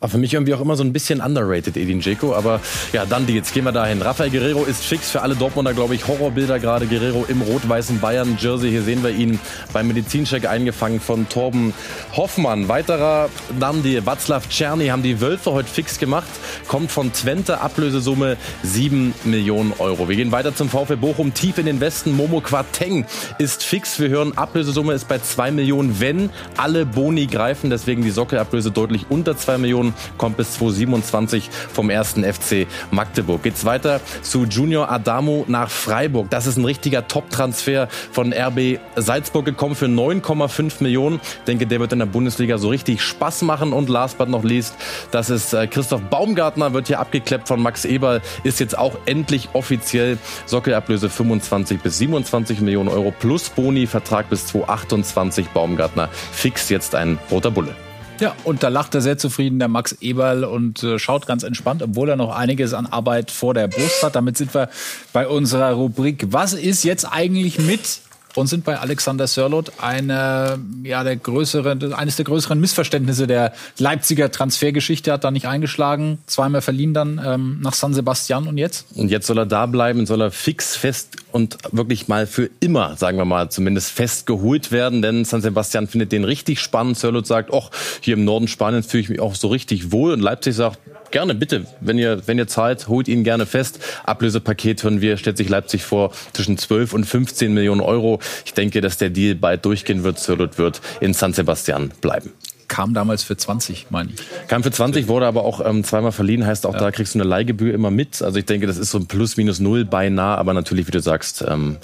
War 0.00 0.08
für 0.08 0.18
mich 0.18 0.32
irgendwie 0.32 0.54
auch 0.54 0.60
immer 0.60 0.76
so 0.76 0.84
ein 0.84 0.92
bisschen 0.92 1.20
underrated, 1.20 1.76
Edin 1.76 1.98
Dzeko. 1.98 2.32
Aber 2.32 2.60
ja, 2.92 3.04
dann 3.04 3.26
die, 3.26 3.34
jetzt 3.34 3.52
gehen 3.52 3.64
wir 3.64 3.72
dahin. 3.72 4.00
Rafael 4.00 4.30
Guerrero 4.30 4.62
ist 4.62 4.84
fix 4.84 5.10
für 5.10 5.22
alle 5.22 5.34
Dortmunder, 5.34 5.74
glaube 5.74 5.96
ich. 5.96 6.06
Horrorbilder 6.06 6.60
gerade. 6.60 6.86
Guerrero 6.86 7.24
im 7.26 7.42
rot-weißen 7.42 7.98
Bayern-Jersey. 7.98 8.70
Hier 8.70 8.82
sehen 8.82 9.02
wir 9.02 9.10
ihn 9.10 9.40
beim 9.72 9.88
Medizincheck 9.88 10.48
eingefangen 10.48 11.00
von 11.00 11.28
Torben 11.28 11.74
Hoffmann. 12.16 12.68
Weiterer 12.68 13.28
dann 13.58 13.82
die 13.82 14.00
Václav 14.00 14.48
Czerny 14.48 14.86
haben 14.86 15.02
die 15.02 15.20
Wölfe 15.20 15.50
heute 15.50 15.68
fix 15.68 15.98
gemacht. 15.98 16.28
Kommt 16.68 16.92
von 16.92 17.12
Twente, 17.12 17.60
Ablösesumme 17.60 18.36
7 18.62 19.14
Millionen 19.24 19.72
Euro. 19.80 20.08
Wir 20.08 20.14
gehen 20.14 20.30
weiter 20.30 20.54
zum 20.54 20.68
VfB 20.68 20.94
Bochum, 20.94 21.34
tief 21.34 21.58
in 21.58 21.66
den 21.66 21.80
Westen. 21.80 22.12
Momo 22.16 22.40
Quateng 22.40 23.04
ist 23.38 23.64
fix. 23.64 23.98
Wir 23.98 24.10
hören, 24.10 24.38
Ablösesumme 24.38 24.92
ist 24.92 25.08
bei 25.08 25.18
2 25.18 25.50
Millionen, 25.50 25.98
wenn 25.98 26.30
alle 26.56 26.86
Boni 26.86 27.26
greifen. 27.26 27.68
Deswegen 27.68 28.02
die 28.02 28.12
Sockelablöse 28.12 28.70
deutlich 28.70 29.06
unter 29.08 29.36
2 29.36 29.58
Millionen 29.58 29.87
kommt 30.16 30.36
bis 30.36 30.52
2027 30.52 31.50
vom 31.72 31.90
ersten 31.90 32.24
FC 32.24 32.66
Magdeburg. 32.90 33.42
Geht's 33.42 33.64
weiter 33.64 34.00
zu 34.22 34.44
Junior 34.44 34.90
Adamo 34.90 35.44
nach 35.48 35.70
Freiburg. 35.70 36.30
Das 36.30 36.46
ist 36.46 36.56
ein 36.56 36.64
richtiger 36.64 37.06
Top-Transfer 37.08 37.88
von 38.12 38.32
RB 38.32 38.78
Salzburg 38.96 39.44
gekommen 39.44 39.74
für 39.74 39.86
9,5 39.86 40.82
Millionen. 40.82 41.20
Ich 41.22 41.44
denke, 41.46 41.66
der 41.66 41.80
wird 41.80 41.92
in 41.92 41.98
der 41.98 42.06
Bundesliga 42.06 42.58
so 42.58 42.68
richtig 42.68 43.02
Spaß 43.02 43.42
machen. 43.42 43.72
Und 43.72 43.88
last 43.88 44.18
but 44.18 44.28
not 44.28 44.44
least, 44.44 44.74
das 45.10 45.30
ist 45.30 45.52
äh, 45.52 45.66
Christoph 45.66 46.02
Baumgartner, 46.02 46.72
wird 46.72 46.88
hier 46.88 47.00
abgekleppt 47.00 47.48
von 47.48 47.60
Max 47.60 47.84
Eberl, 47.84 48.20
ist 48.44 48.60
jetzt 48.60 48.76
auch 48.76 48.96
endlich 49.06 49.48
offiziell 49.52 50.18
Sockelablöse 50.46 51.08
25 51.08 51.80
bis 51.80 51.98
27 51.98 52.60
Millionen 52.60 52.88
Euro 52.88 53.12
plus 53.18 53.48
Boni, 53.50 53.86
Vertrag 53.86 54.28
bis 54.30 54.46
2028 54.46 55.48
Baumgartner. 55.48 56.08
Fix 56.32 56.68
jetzt 56.68 56.94
ein 56.94 57.18
roter 57.30 57.50
Bulle. 57.50 57.87
Ja, 58.20 58.34
und 58.42 58.64
da 58.64 58.68
lacht 58.68 58.94
er 58.96 59.00
sehr 59.00 59.16
zufrieden, 59.16 59.60
der 59.60 59.68
Max 59.68 59.92
Eberl, 60.00 60.42
und 60.42 60.82
äh, 60.82 60.98
schaut 60.98 61.26
ganz 61.26 61.44
entspannt, 61.44 61.82
obwohl 61.82 62.08
er 62.08 62.16
noch 62.16 62.34
einiges 62.34 62.74
an 62.74 62.86
Arbeit 62.86 63.30
vor 63.30 63.54
der 63.54 63.68
Brust 63.68 64.02
hat. 64.02 64.16
Damit 64.16 64.36
sind 64.36 64.52
wir 64.54 64.68
bei 65.12 65.28
unserer 65.28 65.72
Rubrik 65.72 66.26
Was 66.30 66.52
ist 66.52 66.82
jetzt 66.82 67.04
eigentlich 67.04 67.60
mit 67.60 68.00
und 68.38 68.46
sind 68.46 68.64
bei 68.64 68.78
Alexander 68.78 69.26
Sörlot 69.26 69.72
eine, 69.80 70.58
ja, 70.82 71.04
der 71.04 71.16
größere, 71.16 71.96
eines 71.96 72.16
der 72.16 72.24
größeren 72.24 72.58
Missverständnisse 72.60 73.26
der 73.26 73.52
Leipziger 73.78 74.30
Transfergeschichte 74.30 75.12
hat 75.12 75.24
da 75.24 75.30
nicht 75.30 75.46
eingeschlagen. 75.46 76.18
Zweimal 76.26 76.62
verliehen 76.62 76.94
dann 76.94 77.20
ähm, 77.24 77.58
nach 77.62 77.74
San 77.74 77.94
Sebastian 77.94 78.46
und 78.46 78.58
jetzt? 78.58 78.86
Und 78.94 79.10
jetzt 79.10 79.26
soll 79.26 79.38
er 79.38 79.46
da 79.46 79.66
bleiben, 79.66 80.06
soll 80.06 80.22
er 80.22 80.30
fix, 80.30 80.76
fest 80.76 81.16
und 81.32 81.58
wirklich 81.72 82.08
mal 82.08 82.26
für 82.26 82.50
immer, 82.60 82.96
sagen 82.96 83.18
wir 83.18 83.24
mal, 83.24 83.50
zumindest 83.50 83.90
festgeholt 83.90 84.72
werden, 84.72 85.02
denn 85.02 85.24
San 85.24 85.42
Sebastian 85.42 85.88
findet 85.88 86.12
den 86.12 86.24
richtig 86.24 86.60
spannend. 86.60 86.98
Sörlot 86.98 87.26
sagt, 87.26 87.50
ach, 87.52 87.70
hier 88.00 88.14
im 88.14 88.24
Norden 88.24 88.48
Spaniens 88.48 88.86
fühle 88.86 89.02
ich 89.02 89.08
mich 89.08 89.20
auch 89.20 89.34
so 89.34 89.48
richtig 89.48 89.92
wohl 89.92 90.12
und 90.12 90.20
Leipzig 90.20 90.54
sagt, 90.54 90.78
gerne, 91.10 91.34
bitte. 91.34 91.66
Wenn 91.80 91.98
ihr, 91.98 92.26
wenn 92.26 92.38
ihr 92.38 92.46
zahlt, 92.46 92.88
holt 92.88 93.08
ihn 93.08 93.24
gerne 93.24 93.46
fest. 93.46 93.80
Ablösepaket 94.04 94.82
hören 94.82 95.00
wir, 95.00 95.16
stellt 95.16 95.36
sich 95.36 95.48
Leipzig 95.48 95.82
vor, 95.82 96.12
zwischen 96.32 96.58
12 96.58 96.92
und 96.92 97.04
15 97.04 97.52
Millionen 97.52 97.80
Euro. 97.80 98.20
Ich 98.44 98.54
denke, 98.54 98.80
dass 98.80 98.98
der 98.98 99.10
Deal 99.10 99.34
bald 99.34 99.64
durchgehen 99.64 100.04
wird. 100.04 100.18
Sörlot 100.18 100.58
wird 100.58 100.80
in 101.00 101.14
San 101.14 101.32
Sebastian 101.32 101.92
bleiben 102.00 102.32
kam 102.68 102.94
damals 102.94 103.22
für 103.22 103.36
20, 103.36 103.86
meine 103.90 104.10
ich. 104.10 104.48
Kam 104.48 104.62
für 104.62 104.70
20, 104.70 105.08
wurde 105.08 105.26
aber 105.26 105.44
auch 105.44 105.64
ähm, 105.64 105.84
zweimal 105.84 106.12
verliehen, 106.12 106.46
heißt 106.46 106.66
auch, 106.66 106.74
ja. 106.74 106.80
da 106.80 106.90
kriegst 106.90 107.14
du 107.14 107.20
eine 107.20 107.28
Leihgebühr 107.28 107.74
immer 107.74 107.90
mit. 107.90 108.22
Also 108.22 108.38
ich 108.38 108.44
denke, 108.44 108.66
das 108.66 108.76
ist 108.76 108.90
so 108.90 108.98
ein 108.98 109.06
Plus 109.06 109.36
minus 109.36 109.60
null 109.60 109.84
beinahe, 109.84 110.38
aber 110.38 110.54
natürlich, 110.54 110.86
wie 110.86 110.92
du 110.92 111.00
sagst, 111.00 111.42
ähm, 111.46 111.78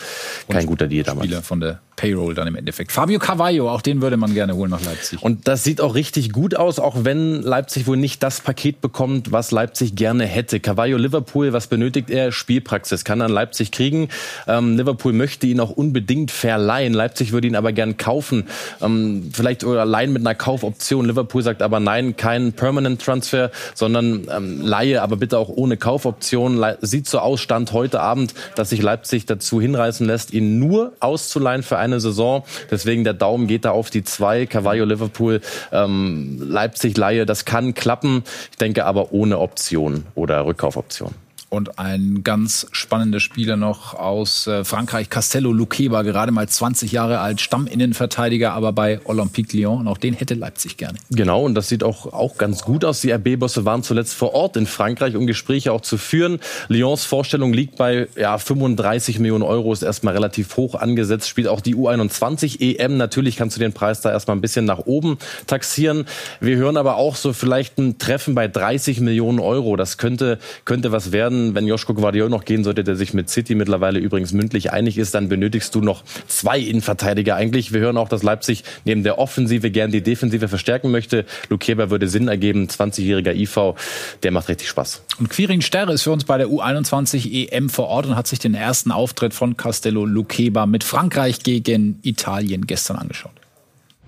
kein 0.49 0.63
Und 0.63 0.67
guter 0.67 0.87
Deal 0.87 1.05
damals. 1.05 1.27
Spieler 1.27 1.43
von 1.43 1.61
der 1.61 1.81
Payroll 1.97 2.35
dann 2.35 2.49
im 2.49 2.57
Endeffekt. 2.57 2.93
Fabio 2.93 3.19
Carvalho, 3.19 3.71
auch 3.71 3.81
den 3.81 4.03
würde 4.03 4.17
man 4.17 4.35
gerne 4.35 4.55
holen 4.55 4.71
nach 4.71 4.85
Leipzig. 4.85 5.23
Und 5.23 5.47
das 5.47 5.65
sieht 5.65 5.81
auch 5.81 5.95
richtig 5.95 6.33
gut 6.33 6.57
aus, 6.57 6.79
auch 6.79 7.05
wenn 7.05 7.43
Leipzig 7.43 7.87
wohl 7.87 7.97
nicht 7.97 8.23
das 8.23 8.41
Paket 8.41 8.81
bekommt, 8.81 9.33
was 9.33 9.51
Leipzig 9.53 9.95
gerne 9.95 10.27
hätte. 10.27 10.61
Carvalho 10.61 10.97
Liverpool, 10.97 11.53
was 11.53 11.69
benötigt 11.69 12.11
er? 12.11 12.33
Spielpraxis. 12.33 13.05
Kann 13.05 13.21
er 13.21 13.27
in 13.27 13.33
Leipzig 13.33 13.71
kriegen. 13.71 14.09
Ähm, 14.49 14.77
Liverpool 14.77 15.13
möchte 15.13 15.47
ihn 15.47 15.61
auch 15.61 15.71
unbedingt 15.71 16.31
verleihen. 16.31 16.95
Leipzig 16.95 17.33
würde 17.33 17.47
ihn 17.47 17.57
aber 17.57 17.73
gern 17.73 17.97
kaufen. 17.97 18.49
Ähm, 18.81 19.31
vielleicht 19.33 19.65
allein 19.65 20.13
mit 20.13 20.23
einer 20.23 20.35
Kaufoption. 20.35 20.74
Liverpool 21.07 21.43
sagt 21.43 21.63
aber 21.63 21.81
nein, 21.81 22.17
kein 22.17 22.53
Permanent 22.53 23.03
Transfer, 23.03 23.51
sondern 23.75 24.27
ähm, 24.35 24.61
Laie, 24.63 25.03
aber 25.03 25.17
bitte 25.17 25.39
auch 25.39 25.49
ohne 25.49 25.77
Kaufoption. 25.77 26.57
Le 26.57 26.79
sieht 26.81 27.09
so 27.09 27.19
aus, 27.19 27.41
Stand 27.41 27.73
heute 27.73 28.01
Abend, 28.01 28.35
dass 28.57 28.71
sich 28.71 28.83
Leipzig 28.83 29.27
dazu 29.27 29.61
hinreißen 29.61 30.07
lässt, 30.07 30.33
ihn 30.33 30.59
nur 30.59 30.93
auszuleihen 31.01 31.63
für 31.63 31.79
eine 31.79 32.01
Saison. 32.01 32.45
Deswegen 32.71 33.05
der 33.05 33.15
Daumen 33.15 33.47
geht 33.47 33.65
da 33.65 33.71
auf 33.71 33.91
die 33.91 34.05
zwei. 34.05 34.47
Cavallo 34.47 34.85
Liverpool, 34.85 35.41
ähm, 35.73 36.39
Leipzig 36.41 36.97
Laie, 36.97 37.27
das 37.27 37.45
kann 37.45 37.75
klappen. 37.75 38.25
Ich 38.51 38.59
denke 38.59 38.85
aber 38.85 39.13
ohne 39.13 39.39
Option 39.39 40.05
oder 40.15 40.45
Rückkaufoption. 40.47 41.24
Und 41.55 41.79
ein 41.79 42.25
ganz 42.25 42.67
spannender 42.73 43.21
Spieler 43.21 43.57
noch 43.57 43.95
aus 43.95 44.49
äh, 44.49 44.65
Frankreich, 44.65 45.09
Castello 45.09 45.53
Luqueba, 45.53 46.03
gerade 46.03 46.33
mal 46.33 46.49
20 46.49 46.91
Jahre 46.91 47.21
alt, 47.21 47.41
Stamminnenverteidiger, 47.41 48.53
aber 48.55 48.73
bei 48.73 48.99
Olympique 49.05 49.57
Lyon. 49.57 49.79
Und 49.79 49.87
auch 49.87 49.99
den 49.99 50.15
hätte 50.15 50.35
Leipzig 50.35 50.79
gerne. 50.79 50.99
Genau, 51.11 51.45
und 51.45 51.55
das 51.55 51.69
sieht 51.69 51.85
auch, 51.85 52.13
auch 52.13 52.39
ganz 52.39 52.63
gut 52.63 52.85
aus. 52.85 53.03
Die 53.03 53.13
RB-Bosse 53.13 53.65
waren 53.65 53.85
zuletzt 53.85 54.15
vor 54.15 54.35
Ort 54.35 54.57
in 54.57 54.67
Frankreich, 54.67 55.15
um 55.15 55.29
Gespräche 55.29 55.71
auch 55.71 55.81
zu 55.81 55.97
führen. 55.97 56.41
Lyons 56.67 57.05
Vorstellung 57.05 57.53
liegt 57.53 57.77
bei 57.77 58.09
ja, 58.17 58.37
35 58.37 59.21
Millionen 59.21 59.45
Euro, 59.45 59.73
ist 59.73 59.83
erstmal 59.83 60.15
relativ 60.15 60.57
hoch 60.57 60.75
angesetzt, 60.75 61.29
spielt 61.29 61.47
auch 61.47 61.61
die 61.61 61.77
U21 61.77 62.61
EM. 62.61 62.97
Natürlich 62.97 63.37
kannst 63.37 63.55
du 63.55 63.61
den 63.61 63.73
Preis 63.73 64.01
da 64.01 64.11
erstmal 64.11 64.37
ein 64.37 64.41
bisschen 64.41 64.65
nach 64.65 64.87
oben 64.87 65.19
taxieren. 65.47 66.07
Wir 66.41 66.57
hören 66.57 66.77
aber 66.77 66.97
auch 66.97 67.15
so 67.15 67.33
vielleicht 67.33 67.79
ein 67.79 67.99
Treffen 67.99 68.35
bei 68.35 68.49
30 68.49 68.99
Millionen 68.99 69.39
Euro. 69.39 69.77
Das 69.77 69.99
könnte, 69.99 70.41
könnte 70.65 70.91
was 70.91 71.13
werden 71.13 71.44
wenn 71.55 71.67
Joschko 71.67 71.93
Guardiol 71.93 72.31
noch 72.31 72.45
gehen 72.45 72.65
sollte, 72.65 72.85
der 72.85 72.97
sich 72.97 73.13
mit 73.13 73.29
City 73.29 73.55
mittlerweile 73.55 73.99
übrigens 73.99 74.33
mündlich 74.33 74.73
einig 74.73 74.97
ist, 74.97 75.15
dann 75.15 75.29
benötigst 75.29 75.75
du 75.75 75.81
noch 75.81 76.05
zwei 76.27 76.59
Innenverteidiger 76.59 77.37
eigentlich. 77.37 77.73
Wir 77.73 77.81
hören 77.81 77.99
auch, 77.99 78.09
dass 78.09 78.23
Leipzig 78.23 78.65
neben 78.85 79.03
der 79.03 79.19
Offensive 79.19 79.71
gern 79.71 79.91
die 79.91 80.03
Defensive 80.03 80.49
verstärken 80.49 80.91
möchte. 80.91 81.27
Lukeba 81.51 81.91
würde 81.91 82.09
Sinn 82.09 82.29
ergeben, 82.29 82.69
20-jähriger 82.69 83.35
IV, 83.35 83.75
der 84.23 84.31
macht 84.31 84.49
richtig 84.49 84.69
Spaß. 84.69 85.03
Und 85.19 85.29
Quirin 85.29 85.61
Sterre 85.61 85.93
ist 85.93 86.03
für 86.05 86.13
uns 86.13 86.25
bei 86.25 86.39
der 86.39 86.47
U21 86.47 87.51
EM 87.51 87.69
vor 87.69 87.89
Ort 87.89 88.07
und 88.07 88.17
hat 88.17 88.27
sich 88.27 88.39
den 88.39 88.55
ersten 88.55 88.91
Auftritt 88.91 89.35
von 89.35 89.57
Castello 89.57 90.07
Lukeba 90.07 90.67
mit 90.67 90.85
Frankreich 90.85 91.41
gegen 91.41 91.99
Italien 92.03 92.67
gestern 92.67 92.97
angeschaut. 92.97 93.33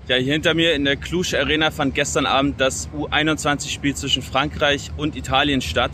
Ja, 0.09 0.14
hier 0.14 0.35
hinter 0.35 0.55
mir 0.55 0.75
in 0.75 0.85
der 0.85 0.94
Cluj 0.94 1.35
Arena 1.35 1.72
fand 1.72 1.96
gestern 1.96 2.27
Abend 2.27 2.61
das 2.61 2.88
U21-Spiel 2.96 3.96
zwischen 3.96 4.22
Frankreich 4.22 4.92
und 4.96 5.16
Italien 5.16 5.61
statt. 5.61 5.90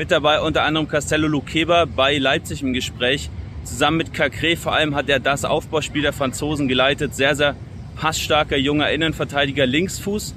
Mit 0.00 0.10
dabei 0.10 0.40
unter 0.40 0.62
anderem 0.62 0.88
Castello 0.88 1.28
Luqueba 1.28 1.84
bei 1.84 2.16
Leipzig 2.16 2.62
im 2.62 2.72
Gespräch. 2.72 3.28
Zusammen 3.64 3.98
mit 3.98 4.14
Cacré 4.14 4.56
vor 4.56 4.72
allem 4.72 4.94
hat 4.94 5.10
er 5.10 5.20
das 5.20 5.44
Aufbauspiel 5.44 6.00
der 6.00 6.14
Franzosen 6.14 6.68
geleitet. 6.68 7.14
Sehr, 7.14 7.36
sehr 7.36 7.54
passstarker 7.96 8.56
junger 8.56 8.90
Innenverteidiger 8.90 9.66
Linksfuß. 9.66 10.34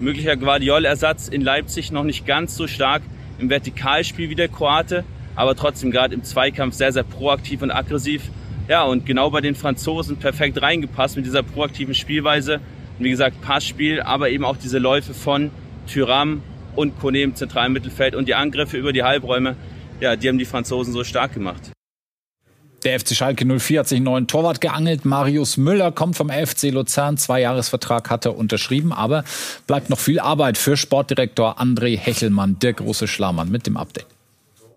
Möglicher 0.00 0.36
Guardiol-Ersatz 0.36 1.28
in 1.28 1.40
Leipzig 1.40 1.92
noch 1.92 2.04
nicht 2.04 2.26
ganz 2.26 2.56
so 2.56 2.66
stark 2.66 3.00
im 3.38 3.48
Vertikalspiel 3.48 4.28
wie 4.28 4.34
der 4.34 4.48
Kroate, 4.48 5.02
aber 5.34 5.56
trotzdem 5.56 5.90
gerade 5.90 6.14
im 6.14 6.22
Zweikampf 6.22 6.74
sehr, 6.74 6.92
sehr 6.92 7.04
proaktiv 7.04 7.62
und 7.62 7.70
aggressiv. 7.70 8.24
Ja, 8.68 8.82
und 8.82 9.06
genau 9.06 9.30
bei 9.30 9.40
den 9.40 9.54
Franzosen 9.54 10.18
perfekt 10.18 10.60
reingepasst 10.60 11.16
mit 11.16 11.24
dieser 11.24 11.42
proaktiven 11.42 11.94
Spielweise. 11.94 12.60
Wie 12.98 13.08
gesagt, 13.08 13.40
Passspiel, 13.40 14.02
aber 14.02 14.28
eben 14.28 14.44
auch 14.44 14.58
diese 14.58 14.78
Läufe 14.78 15.14
von 15.14 15.52
Tyram 15.86 16.42
und 16.76 16.98
Kone 17.00 17.22
im 17.22 17.34
zentralen 17.34 17.72
Mittelfeld 17.72 18.14
und 18.14 18.28
die 18.28 18.34
Angriffe 18.34 18.76
über 18.76 18.92
die 18.92 19.02
Halbräume. 19.02 19.56
Ja, 20.00 20.16
die 20.16 20.28
haben 20.28 20.38
die 20.38 20.44
Franzosen 20.44 20.92
so 20.92 21.04
stark 21.04 21.34
gemacht. 21.34 21.72
Der 22.84 23.00
FC 23.00 23.16
Schalke 23.16 23.44
04 23.44 23.80
hat 23.80 23.88
sich 23.88 23.96
einen 23.96 24.04
neuen 24.04 24.26
Torwart 24.28 24.60
geangelt. 24.60 25.04
Marius 25.04 25.56
Müller 25.56 25.90
kommt 25.90 26.16
vom 26.16 26.30
FC 26.30 26.70
Luzern. 26.70 27.16
Zweijahresvertrag 27.16 28.10
hat 28.10 28.26
er 28.26 28.36
unterschrieben, 28.36 28.92
aber 28.92 29.24
bleibt 29.66 29.90
noch 29.90 29.98
viel 29.98 30.20
Arbeit 30.20 30.56
für 30.56 30.76
Sportdirektor 30.76 31.60
André 31.60 31.98
Hechelmann, 31.98 32.58
der 32.60 32.74
große 32.74 33.08
Schlamann 33.08 33.50
mit 33.50 33.66
dem 33.66 33.76
Update. 33.76 34.15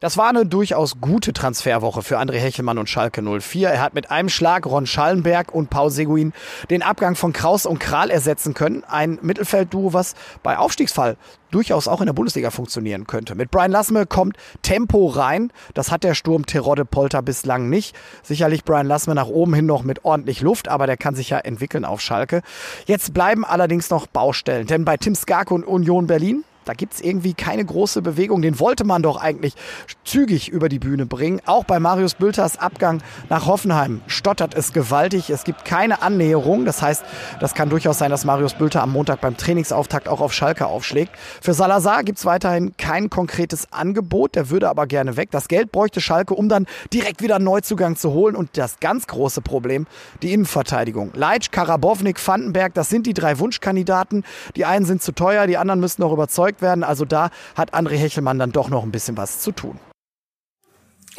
Das 0.01 0.15
war 0.15 0.29
eine 0.29 0.45
durchaus 0.45 1.01
gute 1.01 1.33
Transferwoche 1.33 2.03
für 2.03 2.19
André 2.19 2.37
Hechelmann 2.37 2.77
und 2.77 2.87
Schalke 2.87 3.21
04. 3.21 3.69
Er 3.69 3.81
hat 3.81 3.93
mit 3.93 4.09
einem 4.09 4.29
Schlag 4.29 4.65
Ron 4.65 4.85
Schallenberg 4.85 5.53
und 5.53 5.69
Paul 5.69 5.91
Seguin 5.91 6.31
den 6.69 6.83
Abgang 6.83 7.15
von 7.15 7.33
Kraus 7.33 7.65
und 7.65 7.79
Kral 7.79 8.09
ersetzen 8.09 8.53
können. 8.53 8.85
Ein 8.85 9.19
Mittelfeldduo, 9.21 9.91
was 9.91 10.15
bei 10.41 10.57
Aufstiegsfall 10.57 11.17
durchaus 11.51 11.89
auch 11.89 11.99
in 11.99 12.05
der 12.05 12.13
Bundesliga 12.13 12.49
funktionieren 12.49 13.07
könnte. 13.07 13.35
Mit 13.35 13.51
Brian 13.51 13.71
Lassme 13.71 14.05
kommt 14.05 14.37
Tempo 14.61 15.07
rein. 15.07 15.51
Das 15.73 15.91
hat 15.91 16.05
der 16.05 16.13
Sturm 16.13 16.45
Terodde 16.45 16.85
Polter 16.85 17.21
bislang 17.21 17.67
nicht. 17.67 17.93
Sicherlich 18.23 18.63
Brian 18.63 18.87
Lassme 18.87 19.15
nach 19.15 19.27
oben 19.27 19.53
hin 19.53 19.65
noch 19.65 19.83
mit 19.83 20.05
ordentlich 20.05 20.39
Luft, 20.39 20.69
aber 20.69 20.87
der 20.87 20.95
kann 20.95 21.15
sich 21.15 21.31
ja 21.31 21.39
entwickeln 21.39 21.83
auf 21.83 21.99
Schalke. 21.99 22.41
Jetzt 22.85 23.13
bleiben 23.13 23.43
allerdings 23.43 23.89
noch 23.89 24.07
Baustellen, 24.07 24.65
denn 24.65 24.85
bei 24.85 24.95
Tim 24.95 25.15
Skarke 25.15 25.53
und 25.53 25.65
Union 25.65 26.07
Berlin 26.07 26.45
da 26.69 26.75
gibt 26.75 26.93
es 26.93 27.01
irgendwie 27.01 27.33
keine 27.33 27.65
große 27.65 28.03
Bewegung. 28.03 28.43
Den 28.43 28.59
wollte 28.59 28.83
man 28.83 29.01
doch 29.01 29.17
eigentlich 29.17 29.55
zügig 30.03 30.49
über 30.49 30.69
die 30.69 30.77
Bühne 30.77 31.07
bringen. 31.07 31.41
Auch 31.47 31.63
bei 31.63 31.79
Marius 31.79 32.13
Bülters 32.13 32.59
Abgang 32.59 33.01
nach 33.27 33.47
Hoffenheim 33.47 34.01
stottert 34.05 34.53
es 34.53 34.71
gewaltig. 34.71 35.31
Es 35.31 35.45
gibt 35.45 35.65
keine 35.65 36.03
Annäherung. 36.03 36.65
Das 36.65 36.83
heißt, 36.83 37.03
das 37.39 37.55
kann 37.55 37.71
durchaus 37.71 37.97
sein, 37.97 38.11
dass 38.11 38.23
Marius 38.23 38.53
Bülter 38.53 38.83
am 38.83 38.91
Montag 38.91 39.19
beim 39.19 39.35
Trainingsauftakt 39.35 40.07
auch 40.07 40.21
auf 40.21 40.31
Schalke 40.31 40.67
aufschlägt. 40.67 41.11
Für 41.41 41.55
Salazar 41.55 42.03
gibt 42.03 42.19
es 42.19 42.25
weiterhin 42.25 42.77
kein 42.77 43.09
konkretes 43.09 43.73
Angebot. 43.73 44.35
Der 44.35 44.51
würde 44.51 44.69
aber 44.69 44.85
gerne 44.85 45.17
weg. 45.17 45.31
Das 45.31 45.47
Geld 45.47 45.71
bräuchte 45.71 46.01
Schalke, 46.01 46.35
um 46.35 46.49
dann 46.49 46.67
direkt 46.93 47.23
wieder 47.23 47.37
einen 47.37 47.45
Neuzugang 47.45 47.95
zu 47.95 48.11
holen. 48.11 48.35
Und 48.35 48.59
das 48.59 48.79
ganz 48.79 49.07
große 49.07 49.41
Problem, 49.41 49.87
die 50.21 50.33
Innenverteidigung. 50.33 51.13
Leitsch, 51.15 51.49
Karabownik, 51.49 52.19
Vandenberg, 52.27 52.75
das 52.75 52.89
sind 52.89 53.07
die 53.07 53.15
drei 53.15 53.39
Wunschkandidaten. 53.39 54.23
Die 54.55 54.65
einen 54.65 54.85
sind 54.85 55.01
zu 55.01 55.13
teuer, 55.13 55.47
die 55.47 55.57
anderen 55.57 55.79
müssen 55.79 56.03
noch 56.03 56.13
überzeugt 56.13 56.58
werden. 56.61 56.83
Also 56.83 57.05
da 57.05 57.29
hat 57.55 57.73
André 57.73 57.95
Hechelmann 57.95 58.39
dann 58.39 58.51
doch 58.51 58.69
noch 58.69 58.83
ein 58.83 58.91
bisschen 58.91 59.17
was 59.17 59.39
zu 59.39 59.51
tun. 59.51 59.79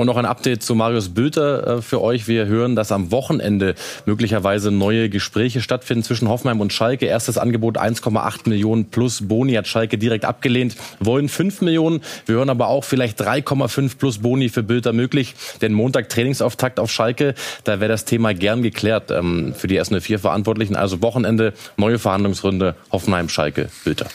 Und 0.01 0.07
noch 0.07 0.17
ein 0.17 0.25
Update 0.25 0.63
zu 0.63 0.75
Marius 0.75 1.11
Bülter 1.11 1.67
äh, 1.67 1.83
für 1.83 2.01
euch. 2.01 2.27
Wir 2.27 2.47
hören, 2.47 2.75
dass 2.75 2.91
am 2.91 3.11
Wochenende 3.11 3.75
möglicherweise 4.07 4.71
neue 4.71 5.11
Gespräche 5.11 5.61
stattfinden 5.61 6.05
zwischen 6.05 6.29
Hoffenheim 6.29 6.63
und 6.63 6.73
Schalke. 6.73 7.05
Erstes 7.05 7.37
Angebot 7.37 7.77
1,8 7.77 8.49
Millionen 8.49 8.87
plus 8.87 9.29
Boni 9.29 9.53
hat 9.53 9.69
Schalke 9.69 9.99
direkt 9.99 10.25
abgelehnt. 10.25 10.75
Wollen 11.01 11.29
5 11.29 11.61
Millionen. 11.61 12.01
Wir 12.25 12.37
hören 12.37 12.49
aber 12.49 12.69
auch 12.69 12.85
vielleicht 12.85 13.21
3,5 13.21 13.99
plus 13.99 14.19
Boni 14.19 14.49
für 14.49 14.63
Bülter 14.63 14.95
möglich. 14.95 15.35
Denn 15.61 15.75
Montag 15.75 16.09
Trainingsauftakt 16.09 16.81
auf 16.81 16.91
Schalke. 16.91 17.35
Da 17.65 17.81
wäre 17.81 17.91
das 17.91 18.07
Thema 18.07 18.33
gern 18.33 18.63
geklärt 18.63 19.11
ähm, 19.11 19.55
für 19.55 19.67
die 19.67 19.77
ersten 19.77 20.01
vier 20.01 20.19
Verantwortlichen. 20.19 20.77
Also 20.77 21.03
Wochenende, 21.03 21.53
neue 21.77 21.99
Verhandlungsrunde 21.99 22.75
Hoffenheim, 22.91 23.29
Schalke, 23.29 23.69
Bülter. 23.85 24.07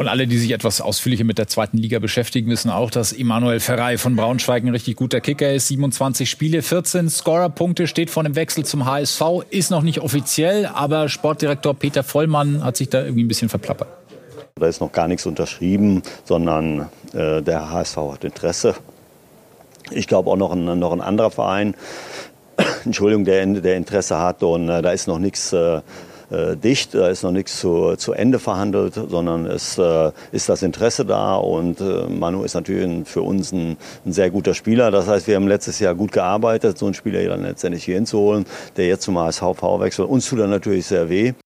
Und 0.00 0.08
alle, 0.08 0.26
die 0.26 0.38
sich 0.38 0.52
etwas 0.52 0.80
ausführlicher 0.80 1.24
mit 1.24 1.36
der 1.36 1.46
zweiten 1.46 1.76
Liga 1.76 1.98
beschäftigen, 1.98 2.50
wissen 2.50 2.70
auch, 2.70 2.90
dass 2.90 3.12
Emanuel 3.12 3.60
Ferrei 3.60 3.98
von 3.98 4.16
Braunschweig 4.16 4.64
ein 4.64 4.70
richtig 4.70 4.96
guter 4.96 5.20
Kicker 5.20 5.52
ist. 5.52 5.68
27 5.68 6.30
Spiele, 6.30 6.62
14 6.62 7.10
Scorerpunkte, 7.10 7.86
steht 7.86 8.08
vor 8.08 8.24
einem 8.24 8.34
Wechsel 8.34 8.64
zum 8.64 8.86
HSV, 8.86 9.20
ist 9.50 9.70
noch 9.70 9.82
nicht 9.82 10.00
offiziell, 10.00 10.64
aber 10.64 11.10
Sportdirektor 11.10 11.74
Peter 11.74 12.02
Vollmann 12.02 12.64
hat 12.64 12.78
sich 12.78 12.88
da 12.88 13.02
irgendwie 13.02 13.24
ein 13.24 13.28
bisschen 13.28 13.50
verplappert. 13.50 13.88
Da 14.54 14.68
ist 14.68 14.80
noch 14.80 14.90
gar 14.90 15.06
nichts 15.06 15.26
unterschrieben, 15.26 16.02
sondern 16.24 16.88
äh, 17.12 17.42
der 17.42 17.70
HSV 17.70 17.98
hat 17.98 18.24
Interesse. 18.24 18.76
Ich 19.90 20.06
glaube 20.06 20.30
auch 20.30 20.36
noch 20.36 20.52
ein, 20.52 20.78
noch 20.78 20.92
ein 20.92 21.02
anderer 21.02 21.30
Verein, 21.30 21.74
Entschuldigung, 22.86 23.26
der, 23.26 23.44
der 23.44 23.76
Interesse 23.76 24.18
hat 24.18 24.42
und 24.42 24.70
äh, 24.70 24.80
da 24.80 24.92
ist 24.92 25.08
noch 25.08 25.18
nichts 25.18 25.52
äh, 25.52 25.82
äh, 26.30 26.56
dicht, 26.56 26.94
da 26.94 27.08
ist 27.08 27.22
noch 27.22 27.32
nichts 27.32 27.58
zu, 27.58 27.96
zu 27.96 28.12
Ende 28.12 28.38
verhandelt, 28.38 28.94
sondern 28.94 29.46
es 29.46 29.78
äh, 29.78 30.12
ist 30.32 30.48
das 30.48 30.62
Interesse 30.62 31.04
da 31.04 31.36
und 31.36 31.80
äh, 31.80 32.06
Manu 32.08 32.44
ist 32.44 32.54
natürlich 32.54 33.08
für 33.08 33.22
uns 33.22 33.52
ein, 33.52 33.76
ein, 34.06 34.12
sehr 34.12 34.30
guter 34.30 34.54
Spieler. 34.54 34.90
Das 34.90 35.08
heißt, 35.08 35.26
wir 35.26 35.36
haben 35.36 35.48
letztes 35.48 35.78
Jahr 35.78 35.94
gut 35.94 36.12
gearbeitet, 36.12 36.78
so 36.78 36.86
einen 36.86 36.94
Spieler 36.94 37.22
dann 37.28 37.42
letztendlich 37.42 37.84
hier 37.84 37.96
hinzuholen, 37.96 38.46
der 38.76 38.86
jetzt 38.86 39.02
zum 39.02 39.18
HSV 39.18 39.42
wechselt. 39.42 40.08
Uns 40.08 40.28
tut 40.28 40.38
er 40.38 40.46
natürlich 40.46 40.86
sehr 40.86 41.08
weh. 41.08 41.32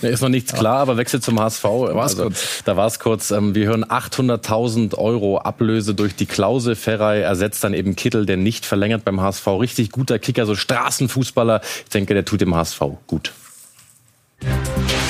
Da 0.00 0.06
ist 0.06 0.20
noch 0.20 0.28
nichts 0.28 0.52
klar, 0.52 0.78
aber 0.78 0.96
wechselt 0.96 1.24
zum 1.24 1.40
HSV. 1.40 1.64
War's 1.64 2.12
also, 2.12 2.22
kurz. 2.24 2.62
Da 2.64 2.76
war 2.76 2.86
es 2.86 3.00
kurz. 3.00 3.32
Ähm, 3.32 3.56
wir 3.56 3.66
hören 3.66 3.84
800.000 3.84 4.94
Euro 4.96 5.38
Ablöse 5.38 5.92
durch 5.92 6.14
die 6.14 6.26
Klausel. 6.26 6.76
Ferrei 6.76 7.18
ersetzt 7.18 7.64
dann 7.64 7.74
eben 7.74 7.96
Kittel, 7.96 8.24
der 8.24 8.36
nicht 8.36 8.64
verlängert 8.64 9.04
beim 9.04 9.20
HSV. 9.20 9.44
Richtig 9.48 9.90
guter 9.90 10.20
Kicker, 10.20 10.46
so 10.46 10.54
Straßenfußballer. 10.54 11.62
Ich 11.84 11.90
denke, 11.90 12.14
der 12.14 12.24
tut 12.24 12.40
dem 12.42 12.54
HSV 12.54 12.80
gut. 13.08 13.32
Musik 14.42 15.07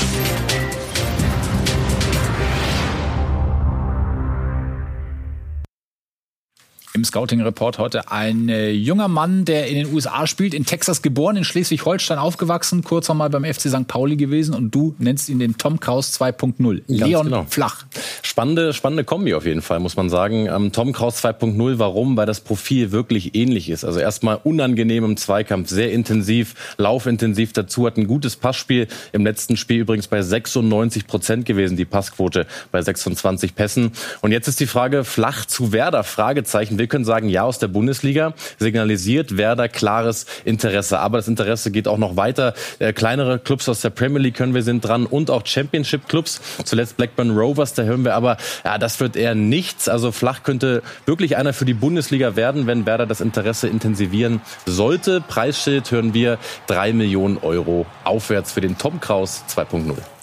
im 6.98 7.04
Scouting-Report 7.04 7.78
heute 7.78 8.10
ein 8.10 8.48
äh, 8.48 8.70
junger 8.70 9.06
Mann, 9.06 9.44
der 9.44 9.68
in 9.68 9.76
den 9.76 9.94
USA 9.94 10.26
spielt, 10.26 10.52
in 10.52 10.66
Texas 10.66 11.00
geboren, 11.00 11.36
in 11.36 11.44
Schleswig-Holstein 11.44 12.18
aufgewachsen, 12.18 12.82
kurz 12.82 13.08
einmal 13.08 13.30
beim 13.30 13.44
FC 13.44 13.68
St. 13.68 13.86
Pauli 13.86 14.16
gewesen 14.16 14.52
und 14.52 14.74
du 14.74 14.96
nennst 14.98 15.28
ihn 15.28 15.38
den 15.38 15.56
Tom 15.56 15.78
Kraus 15.78 16.12
2.0. 16.20 16.82
Leon 16.88 17.24
genau. 17.24 17.46
Flach. 17.48 17.84
Spannende, 18.22 18.72
spannende 18.72 19.04
Kombi 19.04 19.34
auf 19.34 19.46
jeden 19.46 19.62
Fall, 19.62 19.78
muss 19.78 19.96
man 19.96 20.10
sagen. 20.10 20.46
Ähm, 20.46 20.72
Tom 20.72 20.92
Kraus 20.92 21.24
2.0, 21.24 21.78
warum? 21.78 22.16
Weil 22.16 22.26
das 22.26 22.40
Profil 22.40 22.90
wirklich 22.90 23.36
ähnlich 23.36 23.70
ist. 23.70 23.84
Also 23.84 24.00
erstmal 24.00 24.40
unangenehm 24.42 25.04
im 25.04 25.16
Zweikampf, 25.16 25.68
sehr 25.68 25.92
intensiv, 25.92 26.56
laufintensiv 26.78 27.52
dazu, 27.52 27.86
hat 27.86 27.96
ein 27.96 28.08
gutes 28.08 28.34
Passspiel. 28.34 28.88
Im 29.12 29.24
letzten 29.24 29.56
Spiel 29.56 29.82
übrigens 29.82 30.08
bei 30.08 30.20
96 30.20 31.06
Prozent 31.06 31.46
gewesen, 31.46 31.76
die 31.76 31.84
Passquote 31.84 32.46
bei 32.72 32.82
26 32.82 33.54
Pässen. 33.54 33.92
Und 34.20 34.32
jetzt 34.32 34.48
ist 34.48 34.58
die 34.58 34.66
Frage, 34.66 35.04
Flach 35.04 35.46
zu 35.46 35.72
Werder? 35.72 36.02
Fragezeichen. 36.02 36.76
Wir 36.76 36.87
können 36.88 37.04
sagen, 37.04 37.28
ja, 37.28 37.42
aus 37.42 37.58
der 37.58 37.68
Bundesliga 37.68 38.34
signalisiert 38.58 39.36
Werder 39.36 39.68
klares 39.68 40.26
Interesse. 40.44 40.98
Aber 40.98 41.18
das 41.18 41.28
Interesse 41.28 41.70
geht 41.70 41.88
auch 41.88 41.98
noch 41.98 42.16
weiter. 42.16 42.54
Äh, 42.78 42.92
kleinere 42.92 43.38
Clubs 43.38 43.68
aus 43.68 43.80
der 43.80 43.90
Premier 43.90 44.20
League 44.20 44.34
können 44.34 44.54
wir 44.54 44.62
sind 44.62 44.84
dran 44.84 45.06
und 45.06 45.30
auch 45.30 45.46
Championship 45.46 46.08
Clubs. 46.08 46.40
Zuletzt 46.64 46.96
Blackburn 46.96 47.30
Rovers, 47.30 47.74
da 47.74 47.82
hören 47.82 48.04
wir 48.04 48.14
aber, 48.14 48.36
ja, 48.64 48.78
das 48.78 49.00
wird 49.00 49.16
eher 49.16 49.34
nichts. 49.34 49.88
Also 49.88 50.12
Flach 50.12 50.42
könnte 50.42 50.82
wirklich 51.06 51.36
einer 51.36 51.52
für 51.52 51.64
die 51.64 51.74
Bundesliga 51.74 52.36
werden, 52.36 52.66
wenn 52.66 52.86
Werder 52.86 53.06
das 53.06 53.20
Interesse 53.20 53.68
intensivieren 53.68 54.40
sollte. 54.66 55.20
Preisschild 55.20 55.90
hören 55.90 56.14
wir 56.14 56.38
drei 56.66 56.92
Millionen 56.92 57.38
Euro 57.38 57.86
aufwärts 58.04 58.52
für 58.52 58.60
den 58.60 58.78
Tom 58.78 59.00
Kraus 59.00 59.44
2.0. 59.54 60.17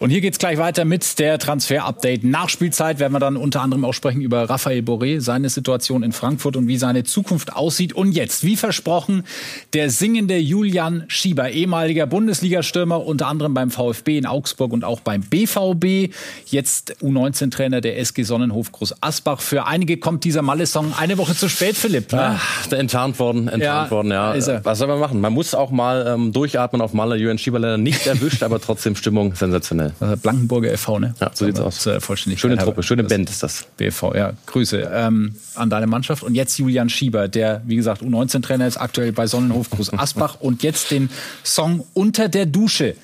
Und 0.00 0.10
hier 0.10 0.20
geht's 0.20 0.38
gleich 0.38 0.58
weiter 0.58 0.84
mit 0.84 1.18
der 1.18 1.40
Transfer-Update. 1.40 2.22
Nachspielzeit 2.22 3.00
werden 3.00 3.12
wir 3.12 3.18
dann 3.18 3.36
unter 3.36 3.62
anderem 3.62 3.84
auch 3.84 3.94
sprechen 3.94 4.20
über 4.20 4.48
Raphael 4.48 4.82
Boré, 4.82 5.20
seine 5.20 5.48
Situation 5.48 6.04
in 6.04 6.12
Frankfurt 6.12 6.56
und 6.56 6.68
wie 6.68 6.76
seine 6.76 7.02
Zukunft 7.02 7.52
aussieht. 7.52 7.94
Und 7.94 8.12
jetzt, 8.12 8.44
wie 8.44 8.56
versprochen, 8.56 9.24
der 9.72 9.90
singende 9.90 10.36
Julian 10.36 11.02
Schieber, 11.08 11.50
ehemaliger 11.50 12.06
Bundesliga-Stürmer, 12.06 13.04
unter 13.04 13.26
anderem 13.26 13.54
beim 13.54 13.72
VfB 13.72 14.18
in 14.18 14.26
Augsburg 14.26 14.72
und 14.72 14.84
auch 14.84 15.00
beim 15.00 15.22
BVB. 15.22 16.14
Jetzt 16.46 16.94
U19-Trainer 17.02 17.80
der 17.80 17.98
SG 17.98 18.22
Sonnenhof 18.22 18.70
Groß 18.70 19.02
Asbach. 19.02 19.40
Für 19.40 19.66
einige 19.66 19.96
kommt 19.96 20.22
dieser 20.22 20.42
Malle-Song 20.42 20.94
eine 20.96 21.18
Woche 21.18 21.34
zu 21.34 21.48
spät, 21.48 21.76
Philipp. 21.76 22.12
Ne? 22.12 22.36
Ach, 22.38 22.70
enttarnt 22.70 23.18
worden, 23.18 23.48
enttarnt 23.48 23.62
ja, 23.62 23.90
worden, 23.90 24.12
ja. 24.12 24.64
Was 24.64 24.78
soll 24.78 24.86
man 24.86 25.00
machen? 25.00 25.20
Man 25.20 25.32
muss 25.32 25.56
auch 25.56 25.72
mal 25.72 26.06
ähm, 26.06 26.32
durchatmen 26.32 26.80
auf 26.82 26.92
Malle. 26.92 27.16
Julian 27.16 27.38
Schieber 27.38 27.58
leider 27.58 27.78
nicht 27.78 28.06
erwischt, 28.06 28.42
aber 28.44 28.60
trotzdem 28.60 28.94
Stimmung 28.94 29.34
sensationell. 29.34 29.87
Äh, 30.00 30.16
Blankenburger 30.16 30.72
e.V., 30.72 30.98
ne? 30.98 31.14
Ja, 31.20 31.30
so 31.34 31.46
sieht's 31.46 31.60
aus. 31.60 31.86
Äh, 31.86 32.00
vollständig 32.00 32.40
schöne 32.40 32.56
Truppe, 32.56 32.82
schöne 32.82 33.04
Band 33.04 33.30
ist 33.30 33.42
das. 33.42 33.66
BV, 33.76 34.14
ja. 34.14 34.32
Grüße 34.46 34.90
ähm, 34.92 35.34
an 35.54 35.70
deine 35.70 35.86
Mannschaft. 35.86 36.22
Und 36.22 36.34
jetzt 36.34 36.58
Julian 36.58 36.88
Schieber, 36.88 37.28
der, 37.28 37.62
wie 37.66 37.76
gesagt, 37.76 38.02
U19-Trainer 38.02 38.66
ist, 38.66 38.76
aktuell 38.76 39.12
bei 39.12 39.26
Sonnenhof 39.26 39.70
Groß 39.70 39.92
Asbach 39.94 40.36
und 40.40 40.62
jetzt 40.62 40.90
den 40.90 41.10
Song 41.44 41.84
Unter 41.94 42.28
der 42.28 42.46
Dusche 42.46 42.96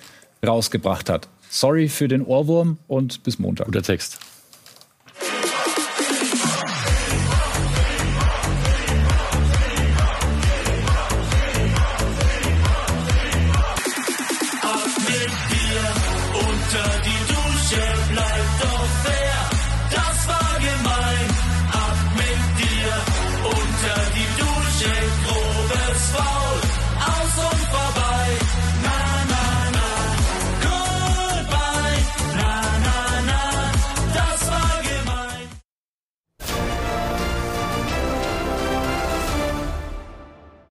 rausgebracht 0.46 1.08
hat. 1.10 1.28
Sorry 1.48 1.88
für 1.88 2.08
den 2.08 2.22
Ohrwurm 2.22 2.78
und 2.88 3.22
bis 3.22 3.38
Montag. 3.38 3.66
Guter 3.66 3.82
Text. 3.82 4.18